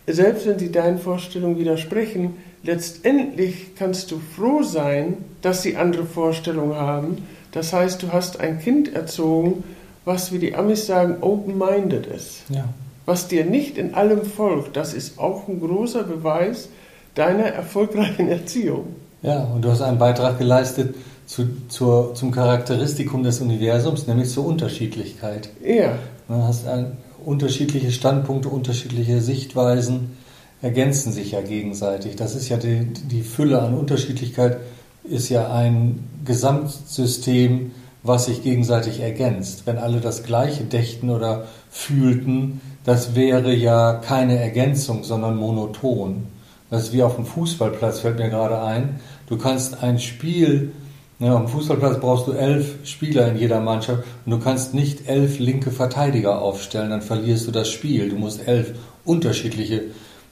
Selbst 0.07 0.47
wenn 0.47 0.59
sie 0.59 0.71
deinen 0.71 0.99
Vorstellungen 0.99 1.59
widersprechen, 1.59 2.37
letztendlich 2.63 3.75
kannst 3.75 4.11
du 4.13 4.21
froh 4.37 4.63
sein, 4.63 5.17
dass 5.43 5.63
sie 5.63 5.77
andere 5.77 6.05
Vorstellungen 6.05 6.77
haben. 6.77 7.27
Das 7.53 7.73
heißt, 7.73 8.03
du 8.03 8.13
hast 8.13 8.41
ein 8.41 8.61
Kind 8.61 8.95
erzogen, 8.95 9.65
was, 10.05 10.33
wie 10.33 10.39
die 10.39 10.55
Amis 10.55 10.87
sagen, 10.87 11.17
open-minded 11.21 12.07
ist. 12.07 12.43
Ja. 12.49 12.65
Was 13.07 13.29
dir 13.29 13.45
nicht 13.45 13.77
in 13.77 13.95
allem 13.95 14.25
folgt, 14.25 14.77
das 14.77 14.95
ist 14.95 15.19
auch 15.19 15.49
ein 15.49 15.61
großer 15.61 16.05
Beweis 16.05 16.69
deiner 17.15 17.45
erfolgreichen 17.45 18.29
Erziehung. 18.29 18.95
Ja, 19.23 19.45
und 19.45 19.63
du 19.63 19.71
hast 19.71 19.83
einen 19.83 19.99
Beitrag 19.99 20.39
geleistet 20.39 20.95
zu, 21.27 21.49
zur, 21.69 22.15
zum 22.15 22.31
Charakteristikum 22.31 23.23
des 23.23 23.41
Universums, 23.41 24.07
nämlich 24.07 24.31
zur 24.31 24.47
Unterschiedlichkeit. 24.47 25.51
Ja. 25.65 25.99
Du 26.29 26.35
hast 26.35 26.67
ein, 26.67 26.97
unterschiedliche 27.25 27.91
Standpunkte, 27.93 28.49
unterschiedliche 28.49 29.21
Sichtweisen 29.21 30.17
ergänzen 30.63 31.13
sich 31.13 31.33
ja 31.33 31.41
gegenseitig. 31.41 32.17
Das 32.17 32.35
ist 32.35 32.49
ja 32.49 32.57
die, 32.57 32.85
die 32.85 33.23
Fülle 33.23 33.61
an 33.63 33.75
Unterschiedlichkeit, 33.75 34.59
ist 35.05 35.29
ja 35.29 35.53
ein 35.53 36.05
Gesamtsystem, 36.25 37.73
was 38.03 38.27
sich 38.27 38.43
gegenseitig 38.43 39.01
ergänzt. 39.01 39.63
Wenn 39.67 39.79
alle 39.79 40.01
das 40.01 40.23
Gleiche 40.23 40.65
dächten 40.65 41.11
oder 41.11 41.45
fühlten, 41.71 42.61
das 42.85 43.15
wäre 43.15 43.55
ja 43.55 43.95
keine 43.95 44.39
Ergänzung, 44.39 45.05
sondern 45.05 45.37
monoton. 45.37 46.27
Das 46.71 46.85
ist 46.85 46.93
wie 46.93 47.03
auf 47.03 47.17
dem 47.17 47.27
Fußballplatz, 47.27 48.01
fällt 48.01 48.19
mir 48.19 48.31
gerade 48.31 48.63
ein. 48.63 49.01
Du 49.29 49.37
kannst 49.37 49.83
ein 49.83 49.99
Spiel, 49.99 50.73
ja, 51.19 51.35
auf 51.35 51.41
dem 51.41 51.49
Fußballplatz 51.49 52.01
brauchst 52.01 52.27
du 52.27 52.33
elf 52.33 52.79
Spieler 52.85 53.29
in 53.29 53.37
jeder 53.37 53.61
Mannschaft 53.61 54.05
und 54.25 54.33
du 54.33 54.39
kannst 54.39 54.73
nicht 54.73 55.07
elf 55.07 55.39
linke 55.39 55.71
Verteidiger 55.71 56.41
aufstellen, 56.41 56.91
dann 56.91 57.03
verlierst 57.03 57.47
du 57.47 57.51
das 57.51 57.69
Spiel. 57.69 58.09
Du 58.09 58.17
musst 58.17 58.49
elf 58.49 58.73
unterschiedliche 59.05 59.83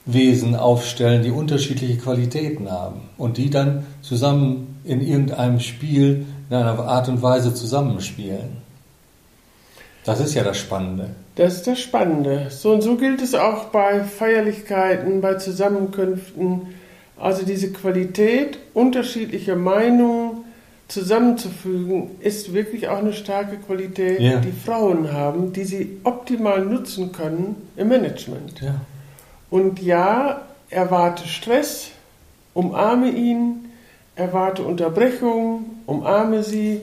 Wesen 0.06 0.56
aufstellen, 0.56 1.22
die 1.22 1.30
unterschiedliche 1.30 1.98
Qualitäten 1.98 2.70
haben 2.70 3.02
und 3.18 3.36
die 3.36 3.50
dann 3.50 3.84
zusammen 4.00 4.77
in 4.88 5.00
irgendeinem 5.00 5.60
Spiel 5.60 6.26
in 6.50 6.56
einer 6.56 6.78
Art 6.80 7.08
und 7.08 7.22
Weise 7.22 7.52
zusammenspielen. 7.54 8.56
Das 10.04 10.20
ist 10.20 10.34
ja 10.34 10.42
das 10.42 10.56
Spannende. 10.58 11.10
Das 11.36 11.54
ist 11.56 11.66
das 11.66 11.78
Spannende. 11.80 12.46
So 12.50 12.72
und 12.72 12.80
so 12.82 12.96
gilt 12.96 13.20
es 13.20 13.34
auch 13.34 13.66
bei 13.66 14.02
Feierlichkeiten, 14.02 15.20
bei 15.20 15.34
Zusammenkünften. 15.34 16.62
Also 17.18 17.44
diese 17.44 17.72
Qualität 17.72 18.58
unterschiedlicher 18.74 19.56
Meinungen 19.56 20.44
zusammenzufügen, 20.88 22.12
ist 22.20 22.54
wirklich 22.54 22.88
auch 22.88 22.98
eine 22.98 23.12
starke 23.12 23.58
Qualität, 23.58 24.20
Ja. 24.20 24.38
die 24.40 24.52
Frauen 24.52 25.12
haben, 25.12 25.52
die 25.52 25.64
sie 25.64 25.98
optimal 26.02 26.64
nutzen 26.64 27.12
können 27.12 27.56
im 27.76 27.88
Management. 27.88 28.60
Ja. 28.62 28.80
Und 29.50 29.82
ja, 29.82 30.40
erwarte 30.70 31.28
Stress, 31.28 31.90
umarme 32.54 33.10
ihn, 33.10 33.67
erwarte 34.18 34.62
Unterbrechung, 34.62 35.64
umarme 35.86 36.42
sie. 36.42 36.80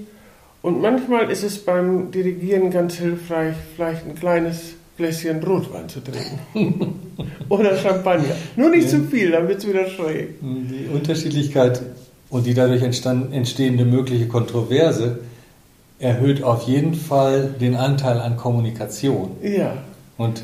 Und 0.62 0.82
manchmal 0.82 1.30
ist 1.30 1.44
es 1.44 1.60
beim 1.64 2.10
Dirigieren 2.12 2.72
ganz 2.72 2.96
hilfreich, 2.96 3.56
vielleicht 3.76 4.06
ein 4.08 4.16
kleines 4.16 4.74
Gläschen 4.98 5.44
Rotwein 5.44 5.88
zu 5.90 6.00
trinken. 6.00 7.00
Oder 7.50 7.78
Champagner. 7.78 8.36
Nur 8.56 8.70
nicht 8.70 8.86
Ja. 8.86 8.98
zu 8.98 9.04
viel, 9.04 9.32
dann 9.32 9.48
wird 9.48 9.60
es 9.60 9.68
wieder 9.68 9.88
schräg. 9.90 10.36
Die 10.42 10.88
Unterschiedlichkeit 10.92 11.82
und 12.30 12.46
die 12.48 12.54
dadurch 12.54 12.82
entstehende 12.82 13.86
mögliche 13.86 14.28
Kontroverse 14.28 15.20
erhöht 16.00 16.42
auf 16.44 16.64
jeden 16.64 16.94
Fall 16.96 17.54
den 17.60 17.76
Anteil 17.76 18.20
an 18.20 18.36
Kommunikation. 18.38 19.32
Ja, 19.44 19.74
Und 20.18 20.44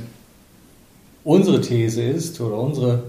unsere 1.23 1.61
These 1.61 2.01
ist, 2.03 2.39
oder 2.41 2.57
unsere, 2.57 3.03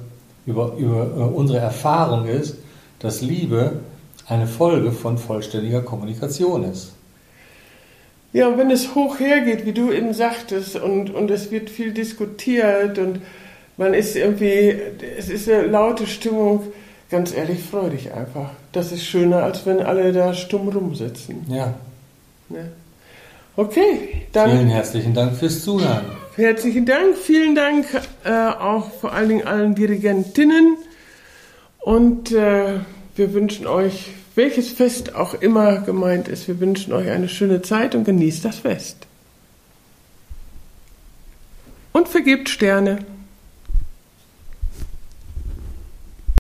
über, 0.47 0.75
über, 0.79 1.03
äh, 1.17 1.21
unsere 1.35 1.59
Erfahrung 1.59 2.27
ist, 2.27 2.57
dass 3.03 3.21
Liebe 3.21 3.81
eine 4.27 4.47
Folge 4.47 4.93
von 4.93 5.19
vollständiger 5.19 5.83
Kommunikation 5.83 6.65
ist. 6.65 6.93
Ja, 8.33 8.49
und 8.49 8.57
wenn 8.57 8.71
es 8.71 8.95
hoch 8.95 9.21
hergeht, 9.21 9.67
wie 9.67 9.73
du 9.73 9.93
eben 9.93 10.15
sagtest, 10.15 10.77
und, 10.77 11.11
und 11.11 11.31
es 11.31 11.51
wird 11.51 11.69
viel 11.69 11.93
diskutiert 11.93 12.99
und 12.99 13.21
man 13.77 13.93
ist 13.93 14.17
irgendwie, 14.17 14.75
es 15.19 15.29
ist 15.29 15.49
eine 15.51 15.67
laute 15.67 16.07
Stimmung, 16.07 16.63
ganz 17.11 17.35
ehrlich, 17.35 17.63
freu 17.63 17.91
dich 17.91 18.13
einfach. 18.13 18.51
Das 18.73 18.91
ist 18.91 19.05
schöner, 19.05 19.43
als 19.43 19.67
wenn 19.67 19.81
alle 19.81 20.13
da 20.13 20.33
stumm 20.33 20.69
rumsitzen. 20.69 21.45
Ja, 21.49 21.75
Ne? 22.53 22.71
Okay, 23.57 24.27
dann 24.33 24.51
vielen 24.51 24.69
herzlichen 24.69 25.15
Dank 25.15 25.37
fürs 25.37 25.63
Zuhören. 25.63 26.05
herzlichen 26.37 26.87
Dank. 26.87 27.17
Vielen 27.17 27.55
Dank 27.55 27.87
äh, 28.25 28.31
auch 28.31 28.91
vor 28.93 29.13
allen 29.13 29.29
Dingen 29.29 29.47
allen 29.47 29.75
Dirigentinnen. 29.75 30.77
Und 31.83 32.31
äh, 32.31 32.79
wir 33.17 33.35
wünschen 33.35 33.67
euch, 33.67 34.11
welches 34.37 34.71
Fest 34.71 35.15
auch 35.17 35.35
immer 35.35 35.81
gemeint 35.81 36.29
ist, 36.29 36.47
wir 36.47 36.61
wünschen 36.61 36.93
euch 36.93 37.11
eine 37.11 37.29
schöne 37.29 37.61
Zeit 37.61 37.95
und 37.95 38.05
genießt 38.05 38.45
das 38.45 38.61
Fest. 38.61 39.07
Und 41.93 42.09
vergebt 42.09 42.49
Sterne. 42.49 43.05